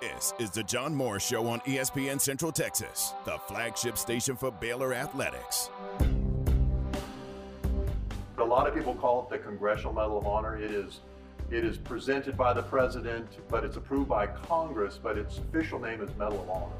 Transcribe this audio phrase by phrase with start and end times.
[0.00, 4.94] This is the John Morris Show on ESPN Central Texas, the flagship station for Baylor
[4.94, 5.70] Athletics.
[8.38, 10.56] A lot of people call it the Congressional Medal of Honor.
[10.56, 11.00] It is,
[11.50, 15.00] it is presented by the president, but it's approved by Congress.
[15.02, 16.76] But its official name is Medal of Honor.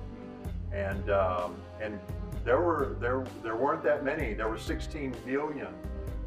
[0.70, 1.98] And um, and
[2.44, 4.32] there were there there weren't that many.
[4.34, 5.74] There were 16 million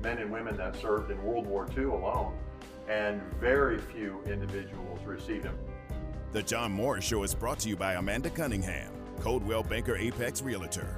[0.03, 2.33] men and women that served in World War II alone,
[2.89, 5.57] and very few individuals received them.
[6.31, 10.97] The John Morris Show is brought to you by Amanda Cunningham, Coldwell Banker Apex Realtor,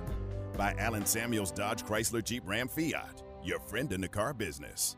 [0.56, 4.96] by Alan Samuels Dodge Chrysler Jeep Ram Fiat, your friend in the car business,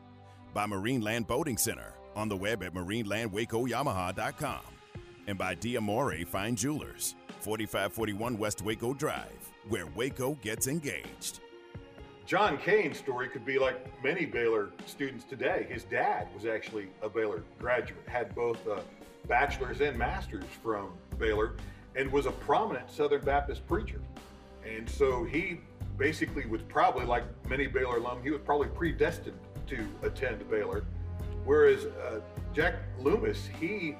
[0.52, 4.60] by Marineland Boating Center, on the web at marinelandwacoyamaha.com,
[5.26, 11.40] and by Diamore Fine Jewelers, 4541 West Waco Drive, where Waco gets engaged.
[12.26, 15.66] John Kane's story could be like many Baylor students today.
[15.70, 18.82] His dad was actually a Baylor graduate, had both a
[19.26, 21.54] bachelor's and master's from Baylor,
[21.94, 24.00] and was a prominent Southern Baptist preacher.
[24.64, 25.60] And so he
[25.96, 30.84] basically was probably like many Baylor alum, he was probably predestined to attend Baylor.
[31.44, 32.20] Whereas uh,
[32.52, 33.96] Jack Loomis, he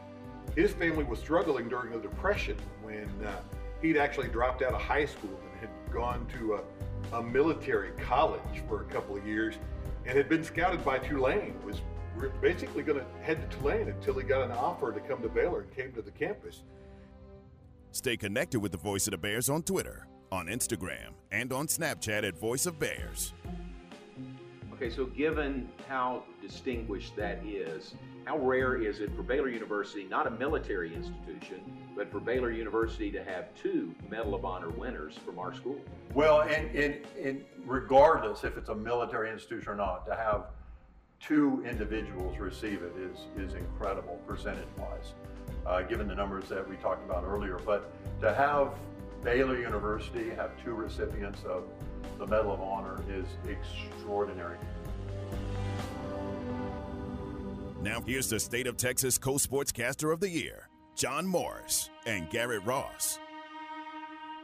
[0.54, 3.36] his family was struggling during the Depression when uh,
[3.82, 8.40] he'd actually dropped out of high school and had gone to a, a military college
[8.68, 9.56] for a couple of years
[10.06, 11.80] and had been scouted by Tulane, was
[12.40, 15.60] basically going to head to Tulane until he got an offer to come to Baylor
[15.60, 16.62] and came to the campus.
[17.92, 22.24] Stay connected with the Voice of the Bears on Twitter, on Instagram, and on Snapchat
[22.24, 23.32] at Voice of Bears.
[24.74, 27.94] Okay, so given how distinguished that is,
[28.26, 31.60] how rare is it for Baylor University, not a military institution,
[31.96, 35.80] but for Baylor University to have two Medal of Honor winners from our school?
[36.12, 40.48] Well, and, and, and regardless if it's a military institution or not, to have
[41.20, 45.14] two individuals receive it is, is incredible percentage wise,
[45.66, 47.58] uh, given the numbers that we talked about earlier.
[47.64, 48.74] But to have
[49.22, 51.64] Baylor University have two recipients of
[52.18, 54.56] the Medal of Honor is extraordinary.
[57.82, 62.64] Now, here's the State of Texas co sportscaster of the year, John Morris and Garrett
[62.64, 63.18] Ross.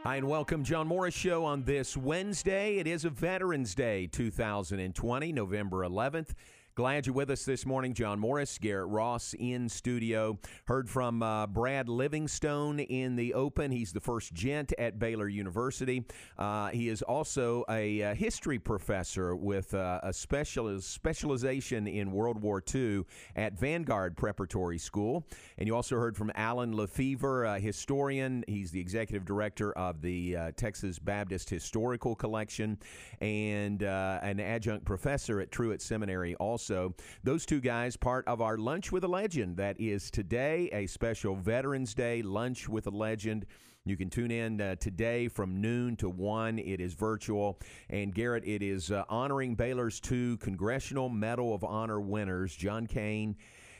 [0.03, 2.75] Hi, and welcome, John Morris Show on this Wednesday.
[2.77, 6.33] It is a Veterans Day 2020, November 11th.
[6.75, 7.93] Glad you're with us this morning.
[7.93, 10.39] John Morris, Garrett Ross in studio.
[10.65, 13.69] Heard from uh, Brad Livingstone in the open.
[13.69, 16.03] He's the first gent at Baylor University.
[16.35, 22.11] Uh, he is also a, a uh, history professor with uh, a special, specialization in
[22.11, 23.03] World War II
[23.35, 25.27] at Vanguard Preparatory School.
[25.59, 28.43] And you also heard from Alan Lefevre, a historian.
[28.47, 32.79] He's the executive director of the uh, Texas Baptist Historical Collection
[33.21, 36.93] and uh, an adjunct professor at Truett Seminary also also.
[37.23, 39.57] Those two guys, part of our Lunch with a Legend.
[39.57, 43.45] That is today, a special Veterans Day Lunch with a Legend.
[43.85, 46.57] You can tune in uh, today from noon to 1.
[46.59, 47.59] It is virtual.
[47.89, 53.35] And Garrett, it is uh, honoring Baylor's two Congressional Medal of Honor winners, John Kane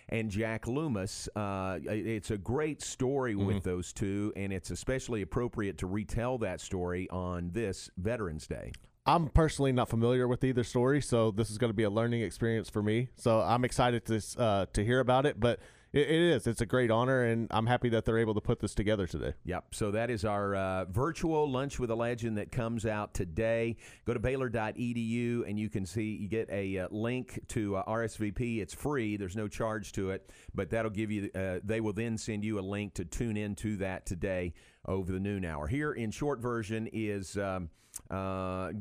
[0.09, 1.29] and Jack Loomis.
[1.38, 3.45] Uh, it's a great story mm-hmm.
[3.45, 8.73] with those two, and it's especially appropriate to retell that story on this Veterans Day.
[9.06, 12.22] I'm personally not familiar with either story, so this is going to be a learning
[12.22, 13.09] experience for me.
[13.16, 15.59] So I'm excited to uh, to hear about it, but
[15.91, 16.47] it, is.
[16.47, 19.34] It's a great honor, and I'm happy that they're able to put this together today.
[19.44, 19.75] Yep.
[19.75, 23.75] So that is our uh, virtual lunch with a legend that comes out today.
[24.06, 28.62] Go to Baylor.edu, and you can see you get a uh, link to uh, RSVP.
[28.62, 29.18] It's free.
[29.18, 31.30] There's no charge to it, but that'll give you.
[31.36, 34.53] Uh, they will then send you a link to tune into that today
[34.85, 35.67] over the noon hour.
[35.67, 37.38] Here in short version is.
[37.38, 37.69] Um,
[38.09, 38.71] uh,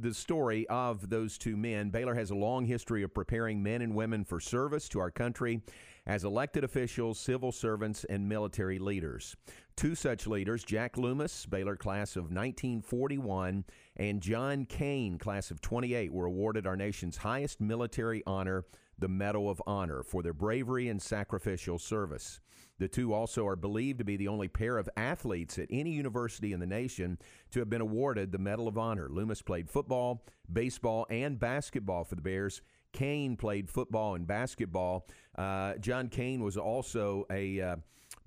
[0.00, 1.90] the story of those two men.
[1.90, 5.60] Baylor has a long history of preparing men and women for service to our country
[6.06, 9.36] as elected officials, civil servants, and military leaders.
[9.76, 13.64] Two such leaders, Jack Loomis, Baylor class of 1941,
[13.96, 18.64] and John Kane, class of 28, were awarded our nation's highest military honor,
[19.00, 22.40] the Medal of Honor, for their bravery and sacrificial service.
[22.78, 26.52] The two also are believed to be the only pair of athletes at any university
[26.52, 27.18] in the nation
[27.50, 29.08] to have been awarded the Medal of Honor.
[29.10, 32.62] Loomis played football, baseball, and basketball for the Bears.
[32.92, 35.06] Kane played football and basketball.
[35.36, 37.76] Uh, John Kane was also a uh,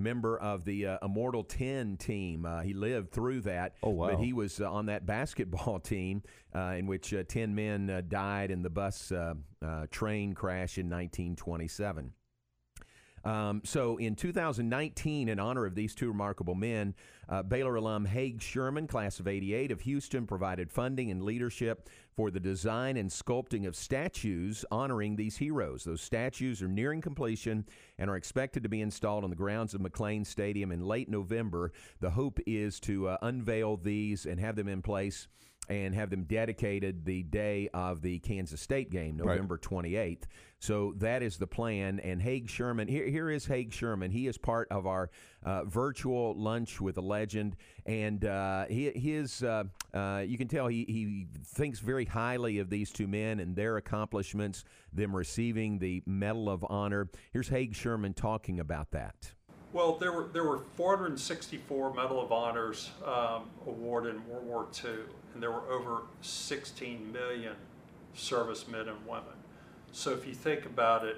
[0.03, 2.45] member of the uh, Immortal 10 team.
[2.45, 3.75] Uh, he lived through that.
[3.81, 4.09] Oh, wow.
[4.09, 6.21] But he was uh, on that basketball team
[6.53, 9.11] uh, in which 10 men died in the bus
[9.89, 12.11] train crash in 1927.
[13.25, 16.94] Um, so in 2019, in honor of these two remarkable men,
[17.30, 22.30] uh, Baylor alum Haag Sherman, class of 88 of Houston, provided funding and leadership for
[22.30, 25.84] the design and sculpting of statues honoring these heroes.
[25.84, 27.66] Those statues are nearing completion
[27.98, 31.72] and are expected to be installed on the grounds of McLane Stadium in late November.
[32.00, 35.28] The hope is to uh, unveil these and have them in place
[35.69, 39.83] and have them dedicated the day of the Kansas State game, November right.
[39.86, 40.24] 28th.
[40.60, 42.00] So that is the plan.
[42.00, 44.12] And Haag Sherman, here, here is Haag Sherman.
[44.12, 45.10] He is part of our
[45.44, 50.68] uh, virtual lunch with a legend, and uh, he, his uh, uh, you can tell
[50.68, 54.63] he, he thinks very highly of these two men and their accomplishments,
[54.94, 57.10] them receiving the Medal of Honor.
[57.33, 59.33] Here's Haag Sherman talking about that.
[59.74, 64.92] Well, there were there were 464 Medal of Honors um, awarded in World War II,
[65.34, 67.56] and there were over 16 million
[68.14, 69.34] servicemen and women.
[69.92, 71.18] So if you think about it,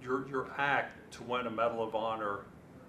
[0.00, 2.42] your your act to win a Medal of Honor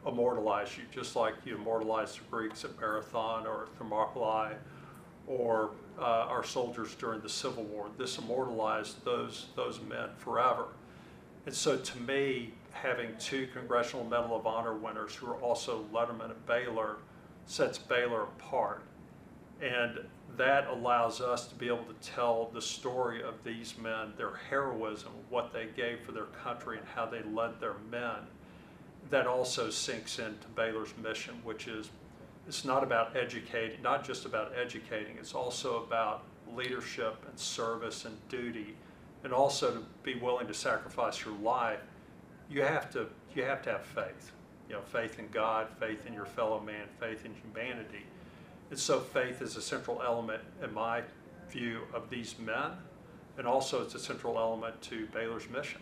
[0.05, 4.53] immortalized you, just like you immortalized the Greeks at Marathon or Thermopylae,
[5.25, 7.87] or uh, our soldiers during the Civil War.
[7.97, 10.65] This immortalized those those men forever.
[11.47, 16.29] And so to me, having two Congressional Medal of Honor winners who are also lettermen
[16.29, 16.97] at Baylor
[17.45, 18.83] sets Baylor apart.
[19.61, 19.99] And
[20.37, 25.11] that allows us to be able to tell the story of these men, their heroism,
[25.29, 28.27] what they gave for their country, and how they led their men.
[29.09, 31.89] That also sinks into Baylor's mission, which is
[32.47, 36.23] it's not about educating, not just about educating, it's also about
[36.55, 38.75] leadership and service and duty,
[39.23, 41.79] and also to be willing to sacrifice your life
[42.51, 44.31] you have to you have to have faith.
[44.67, 48.05] You know, faith in God, faith in your fellow man, faith in humanity.
[48.69, 51.01] And so faith is a central element in my
[51.49, 52.71] view of these men,
[53.37, 55.81] and also it's a central element to Baylor's mission.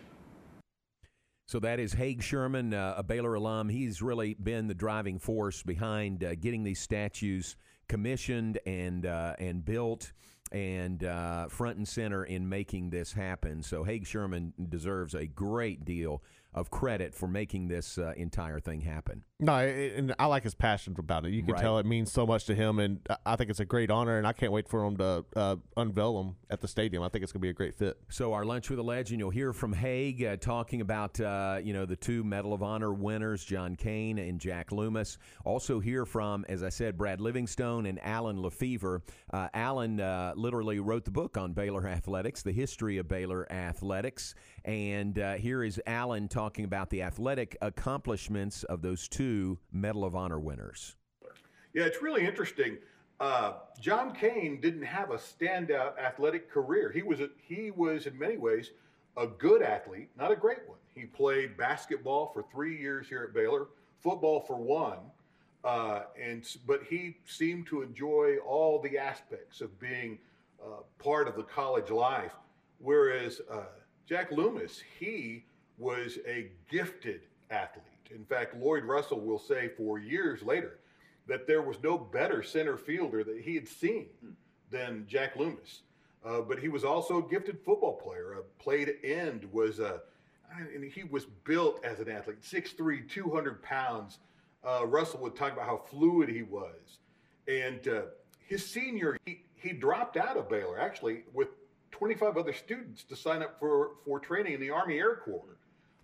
[1.46, 3.68] So that is Haag Sherman, uh, a Baylor alum.
[3.68, 7.56] He's really been the driving force behind uh, getting these statues
[7.88, 10.12] commissioned and uh, and built
[10.52, 13.62] and uh, front and center in making this happen.
[13.62, 18.80] So Haag Sherman deserves a great deal of credit for making this uh, entire thing
[18.80, 19.22] happen.
[19.38, 21.32] No, and I like his passion about it.
[21.32, 21.62] You can right.
[21.62, 24.26] tell it means so much to him, and I think it's a great honor, and
[24.26, 27.02] I can't wait for him to uh, unveil them at the stadium.
[27.02, 27.96] I think it's going to be a great fit.
[28.10, 31.72] So our lunch with a legend, you'll hear from Haag uh, talking about uh, you
[31.72, 35.16] know the two Medal of Honor winners, John Kane and Jack Loomis.
[35.44, 39.02] Also hear from, as I said, Brad Livingstone and Alan Lefevre.
[39.32, 44.34] Uh, Alan uh, literally wrote the book on Baylor athletics, the history of Baylor athletics,
[44.64, 50.14] and uh, here is Alan talking about the athletic accomplishments of those two Medal of
[50.14, 50.96] Honor winners.
[51.72, 52.78] Yeah, it's really interesting.
[53.20, 56.90] Uh, John Kane didn't have a standout athletic career.
[56.90, 58.70] He was a, he was in many ways
[59.16, 60.78] a good athlete, not a great one.
[60.94, 63.68] He played basketball for three years here at Baylor,
[64.02, 64.98] football for one,
[65.64, 70.18] uh, and but he seemed to enjoy all the aspects of being
[70.62, 72.32] uh, part of the college life.
[72.78, 73.64] Whereas uh,
[74.10, 75.44] Jack Loomis, he
[75.78, 77.84] was a gifted athlete.
[78.12, 80.80] In fact, Lloyd Russell will say for years later
[81.28, 84.08] that there was no better center fielder that he had seen
[84.68, 85.82] than Jack Loomis.
[86.26, 88.32] Uh, but he was also a gifted football player.
[88.32, 90.00] A played end was a,
[90.74, 94.18] and he was built as an athlete, 6'3", 200 pounds.
[94.64, 96.98] Uh, Russell would talk about how fluid he was.
[97.46, 98.02] And uh,
[98.44, 101.46] his senior, he, he dropped out of Baylor actually with
[101.92, 105.56] 25 other students to sign up for, for training in the Army Air Corps.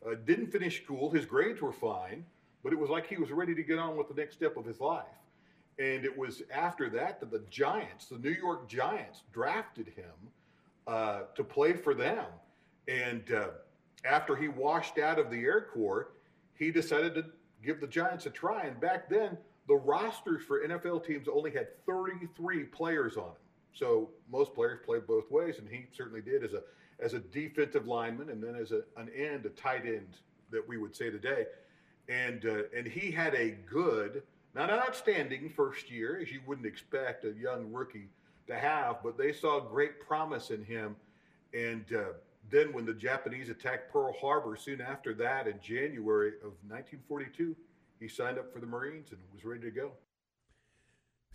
[0.07, 1.11] Uh, didn't finish school.
[1.11, 2.25] His grades were fine,
[2.63, 4.65] but it was like he was ready to get on with the next step of
[4.65, 5.05] his life.
[5.79, 10.31] And it was after that that the Giants, the New York Giants, drafted him
[10.87, 12.25] uh, to play for them.
[12.89, 13.49] And uh,
[14.05, 16.09] after he washed out of the Air Corps,
[16.55, 17.25] he decided to
[17.65, 18.65] give the Giants a try.
[18.65, 19.37] And back then,
[19.69, 23.35] the rosters for NFL teams only had 33 players on them.
[23.77, 26.63] So most players played both ways, and he certainly did as a
[26.99, 30.17] as a defensive lineman, and then as a, an end, a tight end
[30.51, 31.45] that we would say today.
[32.09, 34.23] And uh, and he had a good,
[34.55, 38.09] not an outstanding first year, as you wouldn't expect a young rookie
[38.47, 40.97] to have, but they saw great promise in him.
[41.53, 42.13] And uh,
[42.51, 47.55] then when the Japanese attacked Pearl Harbor, soon after that, in January of 1942,
[48.01, 49.91] he signed up for the Marines and was ready to go.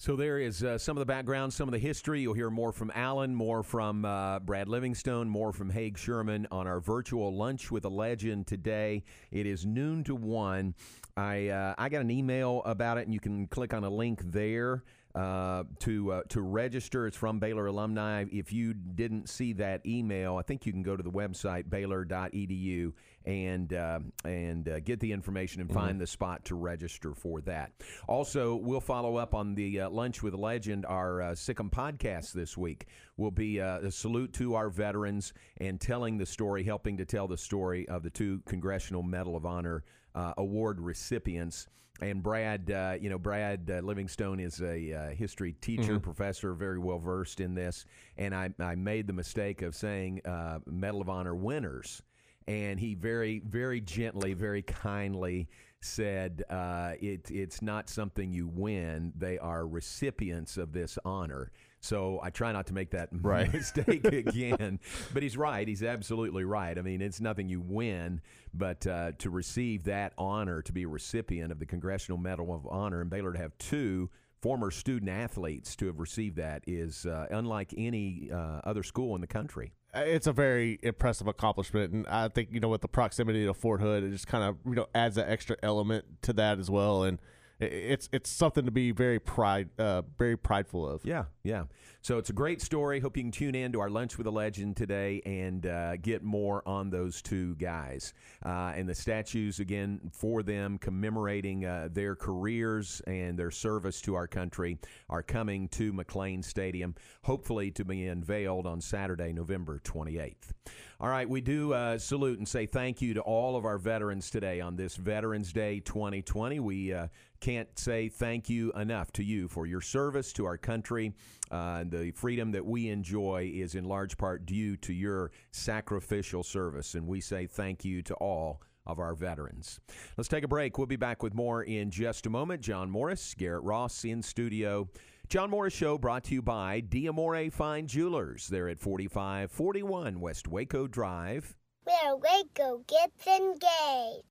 [0.01, 2.21] So there is uh, some of the background, some of the history.
[2.21, 6.65] You'll hear more from Alan, more from uh, Brad Livingstone, more from Haag Sherman on
[6.65, 9.03] our virtual lunch with a legend today.
[9.29, 10.73] It is noon to one.
[11.15, 14.21] I uh, I got an email about it, and you can click on a link
[14.25, 14.83] there.
[15.15, 17.07] Uh, to uh, to register.
[17.07, 18.25] It's from Baylor alumni.
[18.31, 22.93] If you didn't see that email, I think you can go to the website baylor.edu
[23.25, 25.79] and uh, and uh, get the information and mm-hmm.
[25.79, 27.71] find the spot to register for that.
[28.07, 32.57] Also, we'll follow up on the uh, lunch with legend, our uh, SICM podcast this
[32.57, 32.87] week.
[33.17, 37.37] Will be a salute to our veterans and telling the story, helping to tell the
[37.37, 39.83] story of the two Congressional Medal of Honor
[40.15, 41.67] award recipients.
[42.01, 45.99] And Brad, uh, you know, Brad uh, Livingstone is a uh, history teacher, mm-hmm.
[45.99, 47.85] professor, very well versed in this.
[48.17, 52.01] And I, I made the mistake of saying uh, Medal of Honor winners.
[52.47, 55.47] And he very, very gently, very kindly
[55.81, 59.13] said, uh, it, it's not something you win.
[59.17, 61.51] They are recipients of this honor.
[61.79, 63.51] So I try not to make that right.
[63.51, 64.79] mistake again.
[65.13, 65.67] but he's right.
[65.67, 66.77] He's absolutely right.
[66.77, 68.21] I mean, it's nothing you win,
[68.53, 72.67] but uh, to receive that honor, to be a recipient of the Congressional Medal of
[72.67, 74.09] Honor, and Baylor to have two
[74.41, 79.21] former student athletes to have received that is uh, unlike any uh, other school in
[79.21, 79.73] the country.
[79.93, 83.81] It's a very impressive accomplishment, and I think you know with the proximity to Fort
[83.81, 87.03] Hood, it just kind of you know adds an extra element to that as well,
[87.03, 87.19] and
[87.61, 91.05] it's it's something to be very pride uh, very prideful of.
[91.05, 91.65] Yeah, yeah.
[92.01, 92.99] So it's a great story.
[92.99, 96.23] Hope you can tune in to our lunch with a legend today and uh, get
[96.23, 98.13] more on those two guys
[98.43, 104.15] uh, and the statues again for them commemorating uh, their careers and their service to
[104.15, 110.53] our country are coming to McLane Stadium, hopefully to be unveiled on Saturday, November 28th.
[110.99, 114.29] All right, we do uh, salute and say thank you to all of our veterans
[114.29, 116.59] today on this Veterans Day 2020.
[116.59, 117.07] We uh,
[117.41, 121.13] can't say thank you enough to you for your service to our country.
[121.49, 126.93] Uh, the freedom that we enjoy is in large part due to your sacrificial service,
[126.95, 129.79] and we say thank you to all of our veterans.
[130.17, 130.77] Let's take a break.
[130.77, 132.61] We'll be back with more in just a moment.
[132.61, 134.87] John Morris, Garrett Ross in studio.
[135.27, 138.47] John Morris Show brought to you by Diamore Fine Jewelers.
[138.47, 141.55] They're at 4541 West Waco Drive.
[141.83, 144.30] Where Waco gets engaged.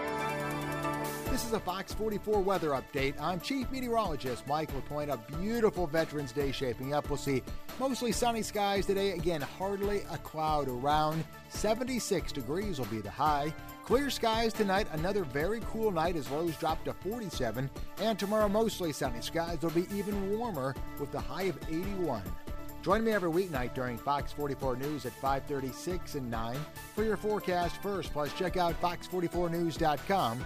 [1.31, 3.13] This is a Fox 44 weather update.
[3.17, 5.09] I'm Chief Meteorologist Mike LaPointe.
[5.09, 7.09] A beautiful Veterans Day shaping up.
[7.09, 7.41] We'll see
[7.79, 9.11] mostly sunny skies today.
[9.11, 11.23] Again, hardly a cloud around.
[11.47, 13.53] 76 degrees will be the high.
[13.85, 14.87] Clear skies tonight.
[14.91, 17.69] Another very cool night as lows drop to 47.
[18.01, 19.61] And tomorrow, mostly sunny skies.
[19.61, 22.23] will be even warmer with the high of 81.
[22.81, 26.57] Join me every weeknight during Fox 44 News at 5:36 and 9
[26.93, 28.11] for your forecast first.
[28.11, 30.45] Plus, check out fox44news.com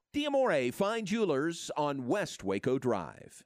[0.13, 3.45] Diamore Fine Jewelers on West Waco Drive.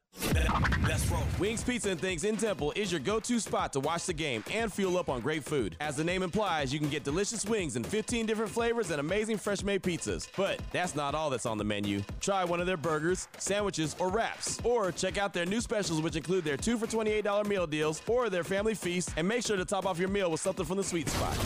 [1.37, 4.73] Wings Pizza and Things in Temple is your go-to spot to watch the game and
[4.73, 5.75] fuel up on great food.
[5.79, 9.37] As the name implies, you can get delicious wings in 15 different flavors and amazing
[9.37, 10.27] fresh-made pizzas.
[10.35, 12.01] But that's not all that's on the menu.
[12.19, 14.59] Try one of their burgers, sandwiches, or wraps.
[14.63, 18.31] Or check out their new specials which include their 2 for $28 meal deals or
[18.31, 20.83] their family feast and make sure to top off your meal with something from the
[20.83, 21.37] sweet spot.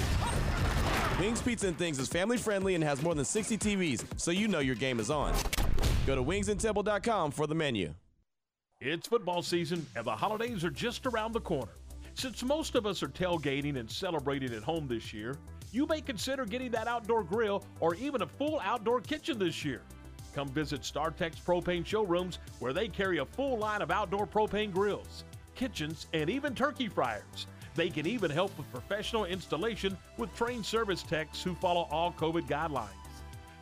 [1.19, 4.47] Wings Pizza and Things is family friendly and has more than 60 TVs, so you
[4.47, 5.33] know your game is on.
[6.07, 7.93] Go to wingsandtemple.com for the menu.
[8.79, 11.73] It's football season and the holidays are just around the corner.
[12.13, 15.35] Since most of us are tailgating and celebrating at home this year,
[15.73, 19.81] you may consider getting that outdoor grill or even a full outdoor kitchen this year.
[20.33, 25.25] Come visit StarTex Propane showrooms where they carry a full line of outdoor propane grills,
[25.53, 27.45] kitchens, and even turkey fryers.
[27.79, 32.45] They can even help with professional installation with trained service techs who follow all COVID
[32.45, 32.89] guidelines.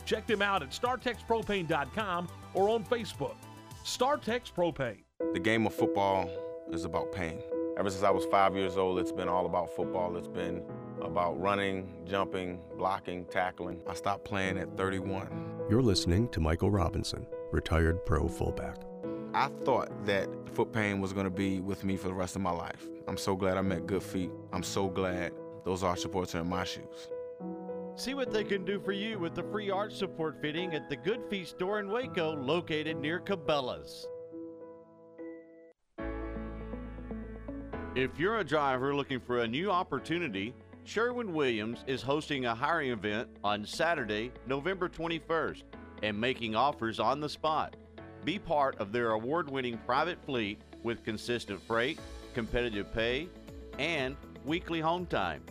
[0.06, 3.36] Check them out at StarTexPropane.com or on Facebook.
[3.86, 5.04] StarTex Propane.
[5.34, 6.32] The game of football
[6.72, 7.44] is about pain.
[7.78, 10.18] Ever since I was five years old, it's been all about football.
[10.18, 10.64] It's been
[11.00, 13.84] about running, jumping, blocking, tackling.
[13.88, 15.28] I stopped playing at 31.
[15.70, 18.78] You're listening to Michael Robinson, retired pro fullback.
[19.36, 22.42] I thought that foot pain was going to be with me for the rest of
[22.42, 22.88] my life.
[23.08, 24.32] I'm so glad I met Good Feet.
[24.52, 25.32] I'm so glad
[25.64, 27.10] those arch supports are in my shoes.
[27.96, 30.98] See what they can do for you with the free arch support fitting at the
[30.98, 34.08] Good Feet store in Waco, located near Cabela's.
[37.96, 42.92] If you're a driver looking for a new opportunity, Sherwin Williams is hosting a hiring
[42.92, 45.64] event on Saturday, November 21st,
[46.04, 47.78] and making offers on the spot.
[48.26, 52.00] Be part of their award winning private fleet with consistent freight,
[52.38, 53.28] competitive pay,
[53.80, 54.16] and
[54.46, 55.42] weekly home time.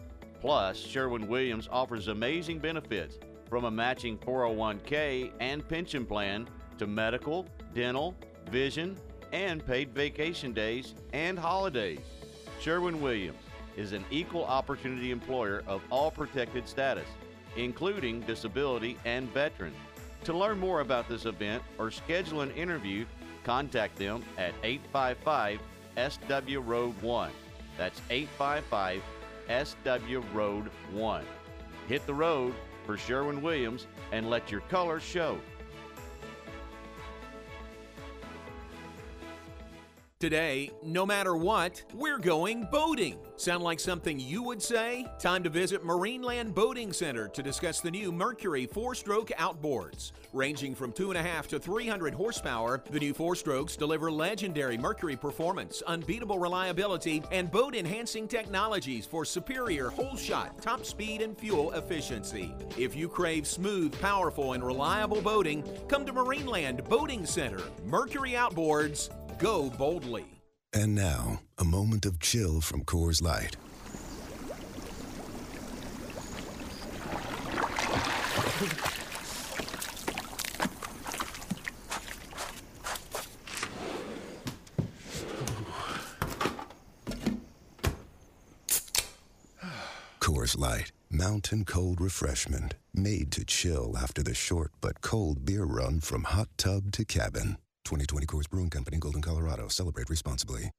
[0.40, 3.18] Plus, Sherwin Williams offers amazing benefits
[3.50, 8.14] from a matching 401k and pension plan to medical, dental,
[8.52, 8.96] vision,
[9.32, 11.98] and paid vacation days and holidays.
[12.60, 13.42] Sherwin Williams
[13.76, 17.08] is an equal opportunity employer of all protected status,
[17.56, 19.74] including disability and veteran.
[20.22, 23.06] To learn more about this event or schedule an interview,
[23.42, 25.58] contact them at 855
[25.96, 27.30] SW Road 1.
[27.78, 29.02] That's 855
[29.48, 31.24] SW Road 1.
[31.88, 35.38] Hit the road for Sherwin Williams and let your colors show.
[40.18, 43.18] Today, no matter what, we're going boating.
[43.36, 45.06] Sound like something you would say?
[45.18, 50.12] Time to visit Marineland Boating Center to discuss the new Mercury four stroke outboards.
[50.32, 56.38] Ranging from 2.5 to 300 horsepower, the new four strokes deliver legendary Mercury performance, unbeatable
[56.38, 62.54] reliability, and boat enhancing technologies for superior hole shot, top speed, and fuel efficiency.
[62.78, 67.60] If you crave smooth, powerful, and reliable boating, come to Marineland Boating Center.
[67.84, 70.24] Mercury Outboards, go boldly.
[70.72, 73.56] And now, a moment of chill from Coors Light.
[90.20, 96.00] Coors Light, mountain cold refreshment, made to chill after the short but cold beer run
[96.00, 97.58] from hot tub to cabin.
[97.86, 99.68] 2020 Coors Brewing Company, Golden, Colorado.
[99.68, 100.70] Celebrate responsibly.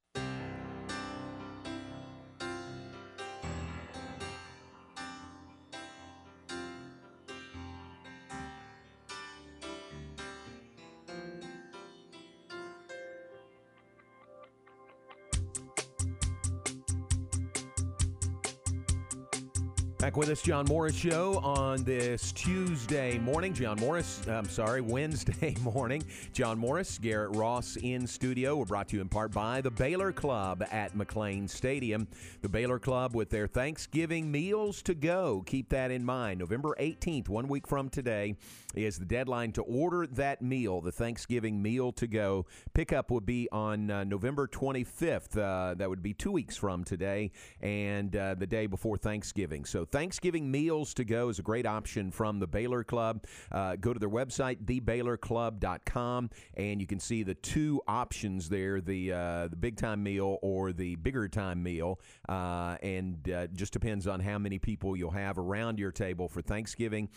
[20.18, 23.54] With us, John Morris Show on this Tuesday morning.
[23.54, 26.02] John Morris, I'm sorry, Wednesday morning.
[26.32, 28.56] John Morris, Garrett Ross in studio.
[28.56, 32.08] We're brought to you in part by the Baylor Club at McLane Stadium.
[32.42, 35.44] The Baylor Club with their Thanksgiving meals to go.
[35.46, 36.40] Keep that in mind.
[36.40, 38.34] November 18th, one week from today,
[38.74, 42.44] is the deadline to order that meal, the Thanksgiving meal to go.
[42.74, 45.38] Pickup would be on uh, November 25th.
[45.38, 49.64] Uh, that would be two weeks from today and uh, the day before Thanksgiving.
[49.64, 53.26] So Thanksgiving meals to go is a great option from the Baylor Club.
[53.52, 59.12] Uh, go to their website, thebaylorclub.com, and you can see the two options there the,
[59.12, 62.00] uh, the big time meal or the bigger time meal.
[62.26, 66.40] Uh, and uh, just depends on how many people you'll have around your table for
[66.40, 67.10] Thanksgiving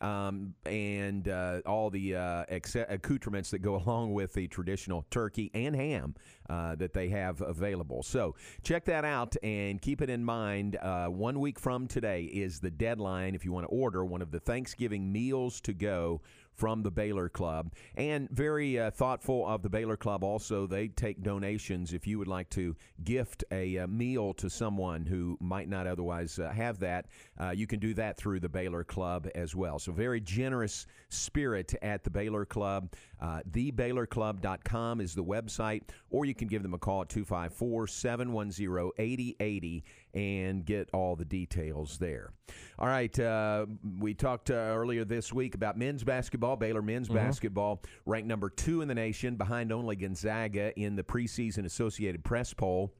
[0.00, 5.76] um, and uh, all the uh, accoutrements that go along with the traditional turkey and
[5.76, 6.14] ham
[6.48, 8.02] that they have available.
[8.02, 10.76] So check that out and keep it in mind.
[10.80, 14.30] Uh, one week from today is the deadline if you want to order one of
[14.30, 16.20] the Thanksgiving meals to go
[16.58, 17.72] from the Baylor Club.
[17.96, 20.66] And very uh, thoughtful of the Baylor Club also.
[20.66, 22.74] They take donations if you would like to
[23.04, 27.06] gift a, a meal to someone who might not otherwise uh, have that.
[27.40, 29.78] Uh, you can do that through the Baylor Club as well.
[29.78, 32.92] So, very generous spirit at the Baylor Club.
[33.20, 38.90] Uh, TheBaylorClub.com is the website, or you can give them a call at 254 710
[38.98, 42.32] 8080 and get all the details there.
[42.78, 43.66] All right, uh,
[44.00, 46.56] we talked uh, earlier this week about men's basketball.
[46.56, 47.16] Baylor men's Mm-hmm.
[47.16, 52.52] basketball ranked number two in the nation, behind only Gonzaga in the preseason Associated Press
[52.54, 52.92] poll.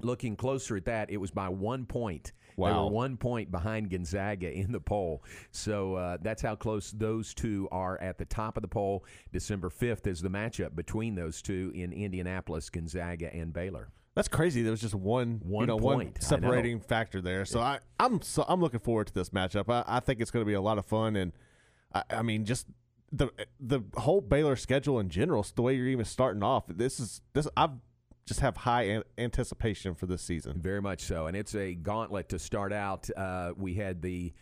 [0.00, 2.32] Looking closer at that, it was by one point.
[2.56, 2.84] They Wow.
[2.86, 5.24] were one point behind Gonzaga in the poll.
[5.52, 9.04] So uh, that's how close those two are at the top of the poll.
[9.32, 13.90] December 5th is the matchup between those two in Indianapolis, Gonzaga and Baylor.
[14.14, 14.62] That's crazy.
[14.62, 17.44] There was just one, One you know, point, one separating factor there.
[17.44, 19.68] So I, I'm, so I'm looking forward to this matchup.
[19.68, 21.32] I, I think it's going to be a lot of fun, and
[21.92, 22.66] I, I mean, just
[23.10, 26.64] the the whole Baylor schedule in general, the way you're even starting off.
[26.68, 27.48] This is this.
[27.56, 27.70] I
[28.26, 30.60] just have high an- anticipation for this season.
[30.60, 31.26] Very much so.
[31.26, 33.08] And it's a gauntlet to start out.
[33.16, 34.32] Uh, we had the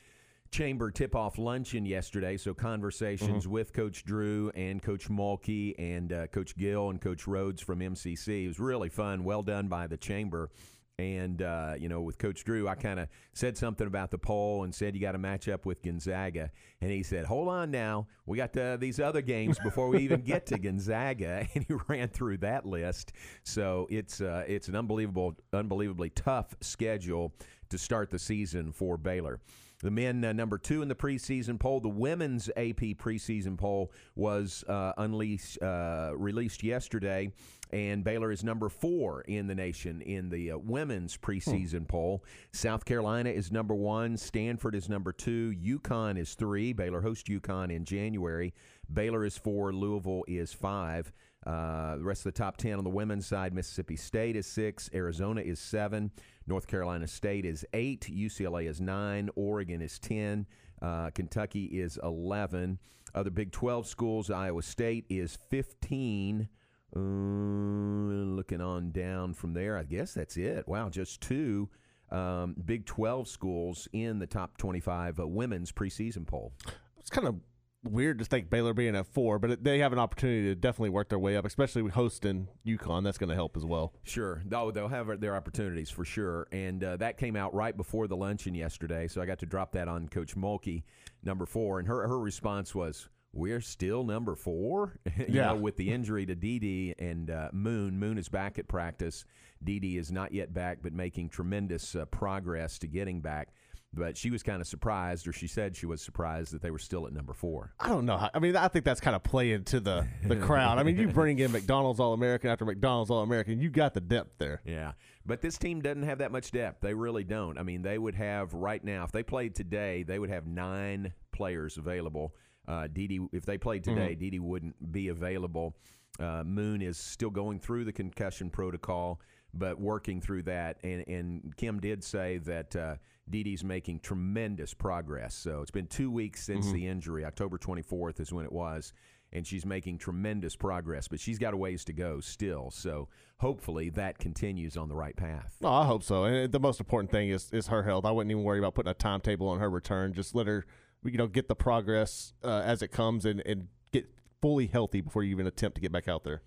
[0.53, 2.37] chamber tip off luncheon yesterday.
[2.37, 3.51] So conversations Mhm.
[3.51, 8.45] with Coach Drew and Coach Mulkey and uh, Coach Gill and Coach Rhodes from MCC.
[8.45, 9.25] It was really fun.
[9.25, 10.51] Well done by the chamber.
[10.99, 14.63] And, uh, you know, with Coach Drew, I kind of said something about the poll
[14.63, 16.51] and said you got to match up with Gonzaga.
[16.83, 18.07] And he said, hold on now.
[18.27, 21.49] We got uh, these other games before we even get to Gonzaga.
[21.55, 23.13] And he ran through that list.
[23.43, 27.33] So it's, uh, it's an unbelievable, unbelievably tough schedule
[27.71, 29.41] to start the season for Baylor.
[29.83, 31.81] The men uh, number two in the preseason poll.
[31.81, 37.33] The women's AP preseason poll was uh, unleashed, uh, released yesterday,
[37.73, 41.85] and Baylor is number four in the nation in the uh, women's preseason hmm.
[41.85, 42.25] poll.
[42.53, 44.17] South Carolina is number one.
[44.17, 45.53] Stanford is number two.
[45.63, 46.73] UConn is three.
[46.73, 48.55] Baylor hosts UConn in January.
[48.93, 49.73] Baylor is four.
[49.73, 51.13] Louisville is five.
[51.47, 54.89] Uh, the rest of the top 10 on the women's side Mississippi State is six,
[54.95, 56.13] Arizona is seven,
[56.47, 60.47] North Carolina State is eight, UCLA is nine, Oregon is 10,
[60.81, 62.79] uh, Kentucky is 11.
[63.15, 66.49] Other Big 12 schools, Iowa State is 15.
[66.95, 70.67] Uh, looking on down from there, I guess that's it.
[70.67, 71.69] Wow, just two
[72.11, 76.53] um, Big 12 schools in the top 25 uh, women's preseason poll.
[76.99, 77.37] It's kind of
[77.85, 81.09] weird to think Baylor being at four, but they have an opportunity to definitely work
[81.09, 83.05] their way up, especially with hosting UConn.
[83.05, 83.93] That's going to help as well.
[84.05, 88.07] Sure, though they'll have their opportunities for sure, and uh, that came out right before
[88.07, 90.85] the luncheon yesterday, so I got to drop that on Coach Mulkey,
[91.23, 93.09] number four, and her her response was.
[93.35, 95.47] We're still number four, you yeah.
[95.47, 97.99] know, with the injury to Dee and uh, Moon.
[97.99, 99.25] Moon is back at practice.
[99.65, 103.49] Dee is not yet back, but making tremendous uh, progress to getting back
[103.95, 106.79] but she was kind of surprised, or she said she was surprised that they were
[106.79, 107.75] still at number four.
[107.79, 108.17] I don't know.
[108.17, 110.79] How, I mean, I think that's kind of playing to the the crowd.
[110.79, 114.01] I mean, you bring in McDonald's All American after McDonald's All American, you got the
[114.01, 114.63] depth there.
[114.65, 114.93] Yeah,
[115.27, 116.81] but this team doesn't have that much depth.
[116.81, 117.59] They really don't.
[117.59, 121.13] I mean, they would have right now if they played today, they would have nine
[121.33, 122.35] players available.
[122.67, 124.31] Uh, Dee if they played today, mm-hmm.
[124.31, 125.77] Dee wouldn't be available.
[126.19, 129.21] Uh, Moon is still going through the concussion protocol,
[129.55, 130.79] but working through that.
[130.83, 132.97] And, and Kim did say that uh,
[133.31, 135.35] Dee's making tremendous progress.
[135.35, 136.75] So it's been two weeks since mm-hmm.
[136.75, 137.25] the injury.
[137.25, 138.93] October 24th is when it was.
[139.35, 142.71] And she's making tremendous progress, but she's got a ways to go still.
[142.71, 143.09] So
[143.39, 145.57] hopefully that continues on the right path.
[145.63, 146.25] Oh, I hope so.
[146.25, 148.05] And the most important thing is is her health.
[148.05, 150.13] I wouldn't even worry about putting a timetable on her return.
[150.13, 150.67] Just let her,
[151.03, 154.07] you know, get the progress uh, as it comes and, and get
[154.43, 156.43] fully healthy before you even attempt to get back out there.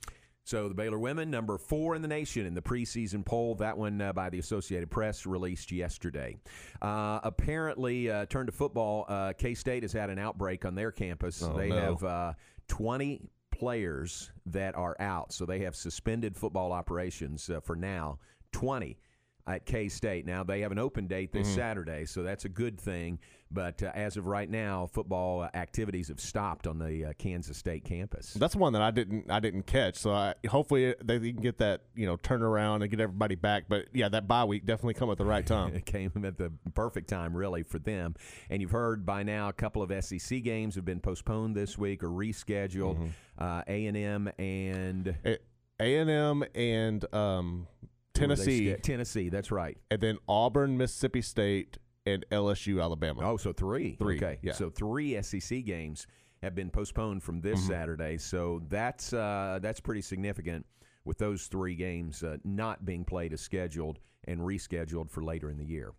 [0.46, 3.56] So the Baylor women, number four in the nation in the preseason poll.
[3.56, 6.38] That one uh, by the Associated Press released yesterday.
[6.84, 9.06] Uh, apparently, uh, turn to football.
[9.10, 11.42] Uh, K State has had an outbreak on their campus.
[11.42, 11.76] Oh, they no.
[11.80, 12.34] have uh,
[12.68, 18.20] 20 players that are out, so they have suspended football operations uh, for now.
[18.52, 19.00] 20
[19.48, 20.28] at K State.
[20.28, 21.58] Now they have an open date this mm-hmm.
[21.58, 23.18] Saturday, so that's a good thing.
[23.52, 27.58] But uh, as of right now, football uh, activities have stopped on the uh, Kansas
[27.58, 28.34] State campus.
[28.34, 29.98] That's one that I didn't I didn't catch.
[29.98, 33.66] So I, hopefully they can get that you know turnaround and get everybody back.
[33.70, 35.74] But yeah, that bye week definitely come at the right time.
[35.76, 38.16] it came at the perfect time, really, for them.
[38.50, 42.04] And you've heard by now a couple of SEC games have been postponed this week
[42.04, 42.98] or rescheduled.
[42.98, 43.08] Mm-hmm.
[43.38, 45.16] Uh, A and M and
[45.80, 47.68] A and M and um,
[48.14, 48.74] Tennessee.
[48.82, 49.78] Tennessee, that's right.
[49.92, 53.22] And then Auburn, Mississippi State, and LSU, Alabama.
[53.24, 53.96] Oh, so three.
[53.96, 54.18] Three.
[54.18, 54.38] Okay.
[54.42, 54.54] Yeah.
[54.54, 56.08] So three SEC games
[56.42, 57.70] have been postponed from this mm-hmm.
[57.70, 58.18] Saturday.
[58.18, 60.66] So that's uh, that's pretty significant
[61.04, 65.58] with those three games uh, not being played as scheduled and rescheduled for later in
[65.58, 65.94] the year.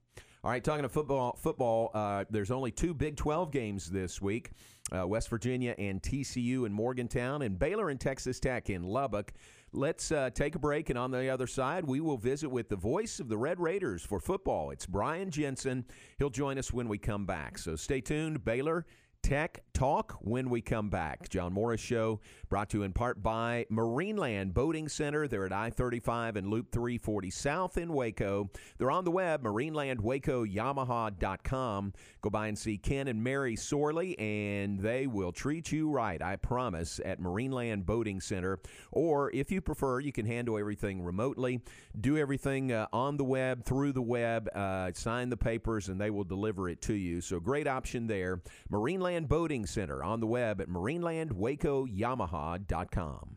[0.45, 1.37] All right, talking to football.
[1.41, 1.91] Football.
[1.93, 4.53] Uh, there's only two Big 12 games this week:
[4.97, 9.33] uh, West Virginia and TCU in Morgantown, and Baylor and Texas Tech in Lubbock.
[9.73, 12.77] Let's uh, take a break, and on the other side, we will visit with the
[12.77, 14.71] voice of the Red Raiders for football.
[14.71, 15.85] It's Brian Jensen.
[16.19, 17.59] He'll join us when we come back.
[17.59, 18.45] So stay tuned.
[18.45, 18.87] Baylor
[19.27, 21.29] Tech Talk when we come back.
[21.29, 25.29] John Morris Show brought to you in part by Marineland Boating Center.
[25.29, 28.49] They're at I 35 and Loop 340 South in Waco.
[28.79, 31.93] They're on the web, marinelandwacoyamaha.com.
[32.23, 36.37] Go by and see Ken and Mary Sorley, and they will treat you right, I
[36.37, 38.59] promise, at Marineland Boating Center.
[38.93, 41.61] Or if you prefer, you can handle everything remotely,
[42.01, 46.09] do everything uh, on the web, through the web, uh, sign the papers, and they
[46.09, 47.21] will deliver it to you.
[47.21, 48.41] So, great option there.
[49.17, 53.37] Marineland Boating Center on the web at marinelandwacoyamaha.com.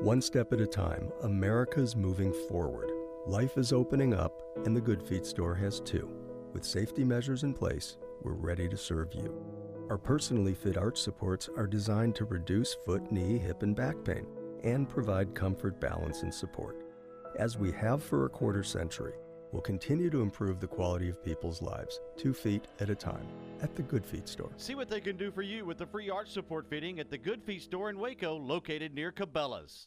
[0.00, 2.90] One step at a time, America's moving forward.
[3.26, 6.10] Life is opening up, and the Good Feet store has too.
[6.52, 9.34] With safety measures in place, we're ready to serve you.
[9.88, 14.26] Our personally fit arch supports are designed to reduce foot, knee, hip, and back pain
[14.62, 16.76] and provide comfort, balance, and support.
[17.38, 19.14] As we have for a quarter century,
[19.56, 23.26] will continue to improve the quality of people's lives, two feet at a time,
[23.62, 24.50] at the Good Feet store.
[24.58, 27.16] See what they can do for you with the free arch support fitting at the
[27.16, 29.86] Good Feet store in Waco, located near Cabela's.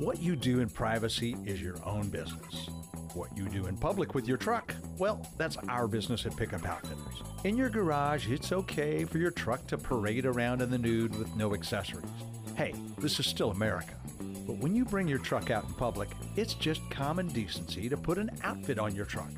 [0.00, 2.70] What you do in privacy is your own business.
[3.12, 7.22] What you do in public with your truck, well, that's our business at Pickup Outfitters.
[7.44, 11.36] In your garage, it's okay for your truck to parade around in the nude with
[11.36, 12.08] no accessories.
[12.56, 13.92] Hey, this is still America.
[14.46, 18.16] But when you bring your truck out in public, it's just common decency to put
[18.16, 19.30] an outfit on your truck.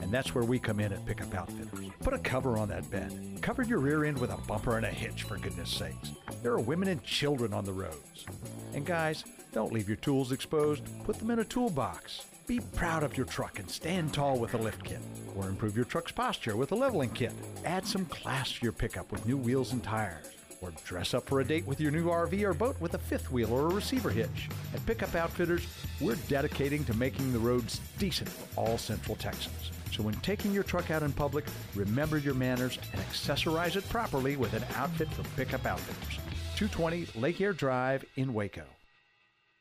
[0.00, 1.90] And that's where we come in at Pickup Outfitters.
[2.00, 3.38] Put a cover on that bed.
[3.40, 6.10] Cover your rear end with a bumper and a hitch, for goodness sakes.
[6.42, 8.26] There are women and children on the roads.
[8.74, 10.82] And guys, don't leave your tools exposed.
[11.04, 12.26] Put them in a toolbox.
[12.46, 15.00] Be proud of your truck and stand tall with a lift kit.
[15.36, 17.32] Or improve your truck's posture with a leveling kit.
[17.64, 20.26] Add some class to your pickup with new wheels and tires.
[20.60, 23.30] Or dress up for a date with your new RV or boat with a fifth
[23.30, 24.48] wheel or a receiver hitch.
[24.74, 25.66] At Pickup Outfitters,
[26.00, 29.70] we're dedicating to making the roads decent for all Central Texans.
[29.92, 34.36] So when taking your truck out in public, remember your manners and accessorize it properly
[34.36, 36.18] with an outfit from Pickup Outfitters.
[36.56, 38.64] 220 Lake Air Drive in Waco.